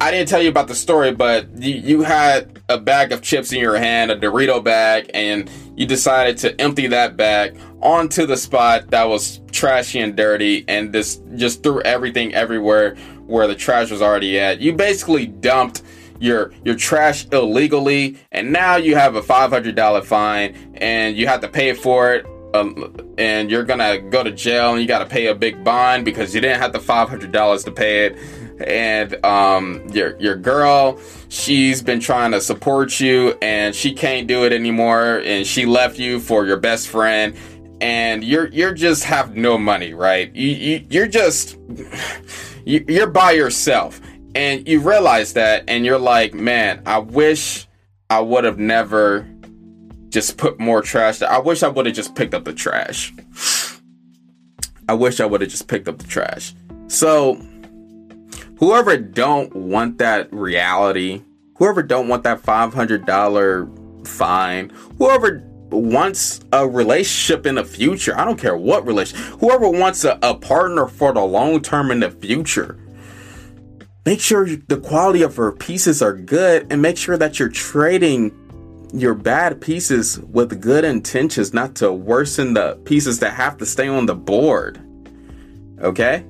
I 0.01 0.11
didn't 0.11 0.27
tell 0.27 0.41
you 0.41 0.49
about 0.49 0.67
the 0.67 0.75
story, 0.75 1.11
but 1.11 1.47
you, 1.57 1.75
you 1.75 2.01
had 2.01 2.61
a 2.69 2.77
bag 2.77 3.11
of 3.11 3.21
chips 3.21 3.53
in 3.53 3.59
your 3.59 3.77
hand, 3.77 4.11
a 4.11 4.15
Dorito 4.15 4.63
bag, 4.63 5.09
and 5.13 5.49
you 5.75 5.85
decided 5.85 6.37
to 6.39 6.59
empty 6.59 6.87
that 6.87 7.15
bag 7.15 7.57
onto 7.81 8.25
the 8.25 8.37
spot 8.37 8.89
that 8.89 9.07
was 9.07 9.41
trashy 9.51 9.99
and 9.99 10.15
dirty, 10.15 10.65
and 10.67 10.91
this 10.91 11.21
just 11.35 11.63
threw 11.63 11.81
everything 11.81 12.33
everywhere 12.33 12.95
where 13.25 13.47
the 13.47 13.55
trash 13.55 13.91
was 13.91 14.01
already 14.01 14.39
at. 14.39 14.59
You 14.59 14.73
basically 14.73 15.27
dumped 15.27 15.81
your 16.19 16.53
your 16.63 16.75
trash 16.75 17.27
illegally, 17.31 18.17
and 18.31 18.51
now 18.51 18.75
you 18.75 18.95
have 18.95 19.15
a 19.15 19.23
five 19.23 19.49
hundred 19.49 19.75
dollar 19.75 20.01
fine, 20.01 20.73
and 20.75 21.15
you 21.17 21.27
have 21.27 21.41
to 21.41 21.47
pay 21.47 21.73
for 21.73 22.13
it. 22.13 22.25
Um, 22.53 22.95
and 23.17 23.51
you're 23.51 23.65
gonna 23.65 23.99
go 23.99 24.23
to 24.23 24.31
jail, 24.31 24.71
and 24.71 24.81
you 24.81 24.87
got 24.87 24.99
to 24.99 25.05
pay 25.05 25.27
a 25.27 25.35
big 25.35 25.61
bond 25.63 26.05
because 26.05 26.33
you 26.33 26.39
didn't 26.39 26.61
have 26.61 26.71
the 26.71 26.79
five 26.79 27.09
hundred 27.09 27.33
dollars 27.33 27.65
to 27.65 27.71
pay 27.71 28.05
it. 28.05 28.17
And 28.59 29.23
um, 29.25 29.85
your 29.89 30.19
your 30.19 30.35
girl, 30.35 30.99
she's 31.29 31.81
been 31.81 31.99
trying 31.99 32.31
to 32.31 32.41
support 32.41 32.99
you, 32.99 33.37
and 33.41 33.75
she 33.75 33.93
can't 33.93 34.27
do 34.27 34.45
it 34.45 34.53
anymore, 34.53 35.17
and 35.25 35.45
she 35.45 35.65
left 35.65 35.99
you 35.99 36.19
for 36.19 36.45
your 36.45 36.57
best 36.57 36.87
friend, 36.87 37.35
and 37.81 38.23
you're 38.23 38.47
you're 38.47 38.73
just 38.73 39.03
have 39.03 39.35
no 39.35 39.57
money, 39.57 39.93
right? 39.93 40.33
You, 40.33 40.49
you 40.49 40.85
you're 40.89 41.07
just 41.07 41.57
you're 42.65 43.07
by 43.07 43.31
yourself. 43.31 44.01
And 44.35 44.67
you 44.67 44.81
realize 44.81 45.31
that 45.33 45.63
and 45.69 45.85
you're 45.85 45.97
like 45.97 46.33
man 46.33 46.81
i 46.85 46.97
wish 46.97 47.67
i 48.09 48.19
would 48.19 48.43
have 48.43 48.59
never 48.59 49.25
just 50.09 50.37
put 50.37 50.59
more 50.59 50.81
trash 50.81 51.21
i 51.21 51.37
wish 51.37 51.63
i 51.63 51.69
would 51.69 51.85
have 51.85 51.95
just 51.95 52.15
picked 52.15 52.33
up 52.33 52.43
the 52.43 52.53
trash. 52.53 53.13
I 54.89 54.93
wish 54.93 55.19
i 55.19 55.25
would 55.25 55.41
have 55.41 55.49
just 55.49 55.67
picked 55.67 55.87
up 55.87 55.97
the 55.97 56.05
trash. 56.05 56.53
So 56.87 57.41
whoever 58.57 58.97
don't 58.97 59.55
want 59.55 59.97
that 59.97 60.31
reality 60.33 61.21
whoever 61.57 61.81
don't 61.81 62.07
want 62.07 62.23
that 62.23 62.41
$500 62.41 64.07
fine 64.07 64.69
whoever 64.97 65.43
wants 65.71 66.41
a 66.53 66.67
relationship 66.67 67.45
in 67.45 67.55
the 67.55 67.63
future 67.63 68.17
i 68.17 68.23
don't 68.23 68.39
care 68.39 68.55
what 68.55 68.85
relation 68.85 69.17
whoever 69.39 69.67
wants 69.69 70.03
a, 70.03 70.17
a 70.21 70.33
partner 70.35 70.87
for 70.87 71.11
the 71.11 71.21
long 71.21 71.61
term 71.61 71.91
in 71.91 71.99
the 71.99 72.11
future 72.11 72.79
make 74.05 74.21
sure 74.21 74.45
the 74.45 74.77
quality 74.77 75.23
of 75.23 75.35
her 75.35 75.51
pieces 75.51 76.01
are 76.01 76.13
good 76.13 76.67
and 76.69 76.81
make 76.81 76.97
sure 76.97 77.17
that 77.17 77.39
you're 77.39 77.49
trading 77.49 78.31
your 78.93 79.15
bad 79.15 79.59
pieces 79.59 80.19
with 80.19 80.61
good 80.61 80.85
intentions 80.85 81.53
not 81.53 81.75
to 81.75 81.91
worsen 81.91 82.53
the 82.53 82.79
pieces 82.85 83.19
that 83.19 83.33
have 83.33 83.57
to 83.57 83.65
stay 83.65 83.87
on 83.87 84.05
the 84.05 84.15
board 84.15 84.79
okay 85.81 86.23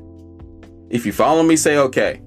if 0.89 1.05
you 1.05 1.11
follow 1.11 1.43
me 1.43 1.55
say 1.55 1.77
okay 1.77 2.21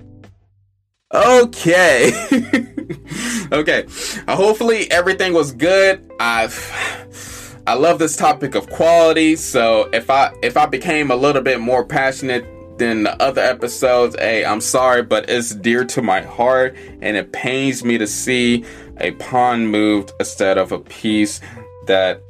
okay 1.15 2.13
okay 3.53 3.87
uh, 4.27 4.37
hopefully 4.37 4.91
everything 4.91 5.33
was 5.33 5.53
good 5.53 6.11
i've 6.21 7.57
i 7.67 7.75
love 7.75 7.99
this 7.99 8.17
topic 8.17 8.55
of 8.55 8.69
quality 8.69 9.37
so 9.37 9.89
if 9.93 10.11
i 10.11 10.33
if 10.43 10.57
i 10.57 10.67
became 10.67 11.11
a 11.11 11.17
little 11.17 11.43
bit 11.43 11.61
more 11.61 11.85
passionate 11.85 12.45
than 12.79 13.03
the 13.03 13.23
other 13.23 13.43
episodes. 13.43 14.17
Hey, 14.19 14.45
I'm 14.45 14.61
sorry, 14.61 15.03
but 15.03 15.29
it's 15.29 15.55
dear 15.55 15.85
to 15.87 16.03
my 16.03 16.23
heart 16.23 16.77
and 17.03 17.17
it 17.17 17.33
pains 17.33 17.85
me 17.85 17.99
to 17.99 18.07
see 18.07 18.65
a 18.99 19.11
pawn 19.13 19.67
moved 19.67 20.13
instead 20.19 20.59
of 20.59 20.73
a 20.73 20.79
piece 20.79 21.41
that 21.87 22.23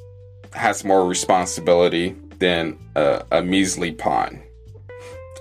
has 0.52 0.84
more 0.84 1.06
responsibility 1.06 2.16
than 2.38 2.78
a, 2.96 3.24
a 3.30 3.42
measly 3.42 3.92
pawn. 3.92 4.42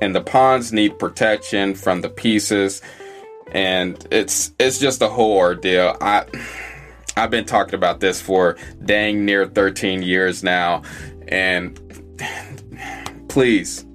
And 0.01 0.15
the 0.15 0.21
pawns 0.21 0.71
need 0.71 0.99
protection 0.99 1.73
from 1.73 2.01
the 2.01 2.09
pieces, 2.09 2.81
and 3.51 4.05
it's 4.11 4.53
it's 4.59 4.79
just 4.79 5.01
a 5.01 5.07
whole 5.07 5.35
ordeal. 5.35 5.97
I 6.01 6.25
I've 7.15 7.31
been 7.31 7.45
talking 7.45 7.75
about 7.75 7.99
this 7.99 8.21
for 8.21 8.57
dang 8.85 9.25
near 9.25 9.47
13 9.47 10.03
years 10.03 10.43
now, 10.43 10.83
and 11.27 11.79
please 13.27 13.87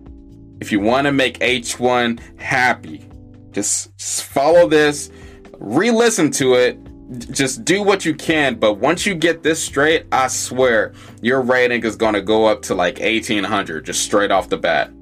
if 0.62 0.70
you 0.70 0.78
want 0.78 1.06
to 1.06 1.12
make 1.12 1.40
H1 1.40 2.38
happy, 2.38 3.04
just, 3.50 3.98
just 3.98 4.22
follow 4.22 4.68
this, 4.68 5.10
re 5.58 5.90
listen 5.90 6.30
to 6.30 6.54
it, 6.54 6.78
just 7.32 7.64
do 7.64 7.82
what 7.82 8.04
you 8.04 8.14
can. 8.14 8.54
But 8.54 8.74
once 8.74 9.04
you 9.04 9.16
get 9.16 9.42
this 9.42 9.60
straight, 9.60 10.06
I 10.12 10.28
swear 10.28 10.92
your 11.20 11.40
rating 11.40 11.82
is 11.84 11.96
going 11.96 12.14
to 12.14 12.22
go 12.22 12.46
up 12.46 12.62
to 12.62 12.76
like 12.76 13.00
1800 13.00 13.84
just 13.84 14.04
straight 14.04 14.30
off 14.30 14.50
the 14.50 14.56
bat. 14.56 14.92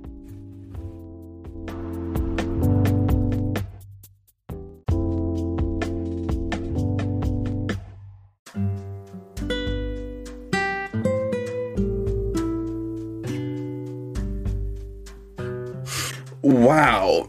Wow. 16.81 17.29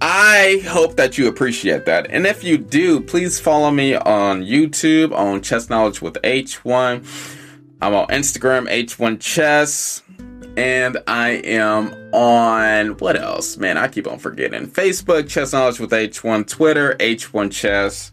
I 0.00 0.64
hope 0.66 0.96
that 0.96 1.16
you 1.16 1.28
appreciate 1.28 1.84
that. 1.84 2.10
And 2.10 2.26
if 2.26 2.42
you 2.42 2.58
do, 2.58 3.00
please 3.00 3.38
follow 3.38 3.70
me 3.70 3.94
on 3.94 4.42
YouTube 4.42 5.16
on 5.16 5.42
Chess 5.42 5.70
Knowledge 5.70 6.02
with 6.02 6.14
H1. 6.14 7.06
I'm 7.80 7.94
on 7.94 8.08
Instagram, 8.08 8.68
H1 8.68 9.20
Chess. 9.20 10.02
And 10.56 10.98
I 11.06 11.40
am 11.44 11.94
on 12.12 12.96
what 12.96 13.14
else? 13.16 13.58
Man, 13.58 13.78
I 13.78 13.86
keep 13.86 14.08
on 14.08 14.18
forgetting. 14.18 14.66
Facebook, 14.66 15.28
Chess 15.28 15.52
Knowledge 15.52 15.78
with 15.78 15.92
H1, 15.92 16.48
Twitter, 16.48 16.96
H1 16.98 17.52
Chess. 17.52 18.10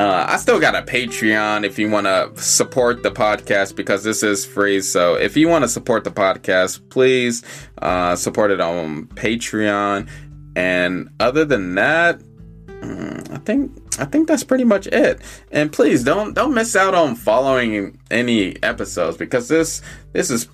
Uh, 0.00 0.26
I 0.28 0.36
still 0.38 0.58
got 0.58 0.74
a 0.74 0.82
Patreon 0.82 1.64
if 1.64 1.78
you 1.78 1.90
want 1.90 2.06
to 2.06 2.32
support 2.42 3.02
the 3.02 3.10
podcast 3.10 3.76
because 3.76 4.02
this 4.02 4.22
is 4.22 4.46
free. 4.46 4.80
So 4.80 5.14
if 5.14 5.36
you 5.36 5.48
want 5.48 5.64
to 5.64 5.68
support 5.68 6.04
the 6.04 6.10
podcast, 6.10 6.88
please 6.88 7.42
uh, 7.78 8.16
support 8.16 8.50
it 8.50 8.60
on 8.60 9.06
Patreon. 9.08 10.08
And 10.56 11.10
other 11.20 11.44
than 11.44 11.74
that, 11.74 12.20
mm, 12.66 13.32
I 13.32 13.38
think 13.38 13.72
I 13.98 14.06
think 14.06 14.28
that's 14.28 14.44
pretty 14.44 14.64
much 14.64 14.86
it. 14.86 15.20
And 15.50 15.70
please 15.70 16.02
don't 16.04 16.34
don't 16.34 16.54
miss 16.54 16.74
out 16.74 16.94
on 16.94 17.14
following 17.14 17.98
any 18.10 18.62
episodes 18.62 19.16
because 19.16 19.48
this 19.48 19.82
this 20.12 20.30
is 20.30 20.48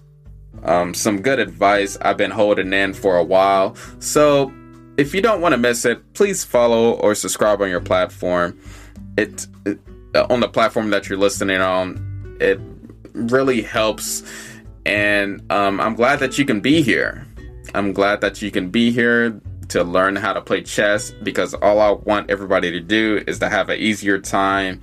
um, 0.65 0.95
some 0.95 1.23
good 1.23 1.39
advice 1.39 1.97
I've 2.01 2.17
been 2.17 2.33
holding 2.33 2.73
in 2.73 2.93
for 2.93 3.17
a 3.17 3.25
while. 3.25 3.77
So 4.01 4.53
if 4.97 5.15
you 5.15 5.23
don't 5.23 5.41
want 5.41 5.53
to 5.53 5.59
miss 5.59 5.85
it, 5.85 6.15
please 6.15 6.43
follow 6.45 6.93
or 6.95 7.15
subscribe 7.15 7.63
on 7.63 7.71
your 7.71 7.81
platform 7.81 8.59
it, 9.19 9.47
it 9.67 9.79
uh, 10.15 10.27
on 10.31 10.41
the 10.41 10.49
platform 10.49 10.91
that 10.91 11.09
you're 11.09 11.19
listening 11.19 11.61
on, 11.61 12.37
it 12.41 12.61
really 13.13 13.63
helps. 13.63 14.23
And 14.87 15.43
um, 15.53 15.81
I'm 15.81 15.95
glad 15.95 16.21
that 16.21 16.39
you 16.39 16.45
can 16.45 16.61
be 16.61 16.81
here. 16.83 17.27
I'm 17.75 17.93
glad 17.93 18.21
that 18.23 18.41
you 18.41 18.51
can 18.51 18.71
be 18.71 18.91
here 18.91 19.41
to 19.69 19.85
learn 19.85 20.17
how 20.17 20.33
to 20.33 20.41
play 20.41 20.63
chess 20.63 21.11
because 21.11 21.53
all 21.53 21.81
I 21.81 21.91
want 21.91 22.31
everybody 22.31 22.71
to 22.71 22.81
do 22.81 23.23
is 23.27 23.39
to 23.41 23.51
have 23.51 23.69
an 23.69 23.79
easier 23.79 24.19
time 24.19 24.81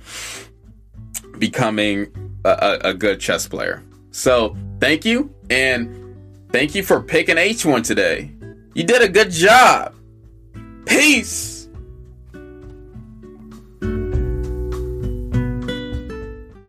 becoming 1.38 2.06
a, 2.44 2.50
a, 2.84 2.90
a 2.90 2.94
good 2.94 3.18
chess 3.18 3.48
player. 3.48 3.82
So 4.12 4.56
thank 4.80 5.04
you, 5.04 5.34
and 5.50 6.16
thank 6.52 6.74
you 6.74 6.84
for 6.84 7.02
picking 7.02 7.36
H1 7.36 7.82
today. 7.84 8.30
You 8.74 8.84
did 8.84 9.02
a 9.02 9.08
good 9.08 9.30
job. 9.30 9.94
Peace. 10.86 11.55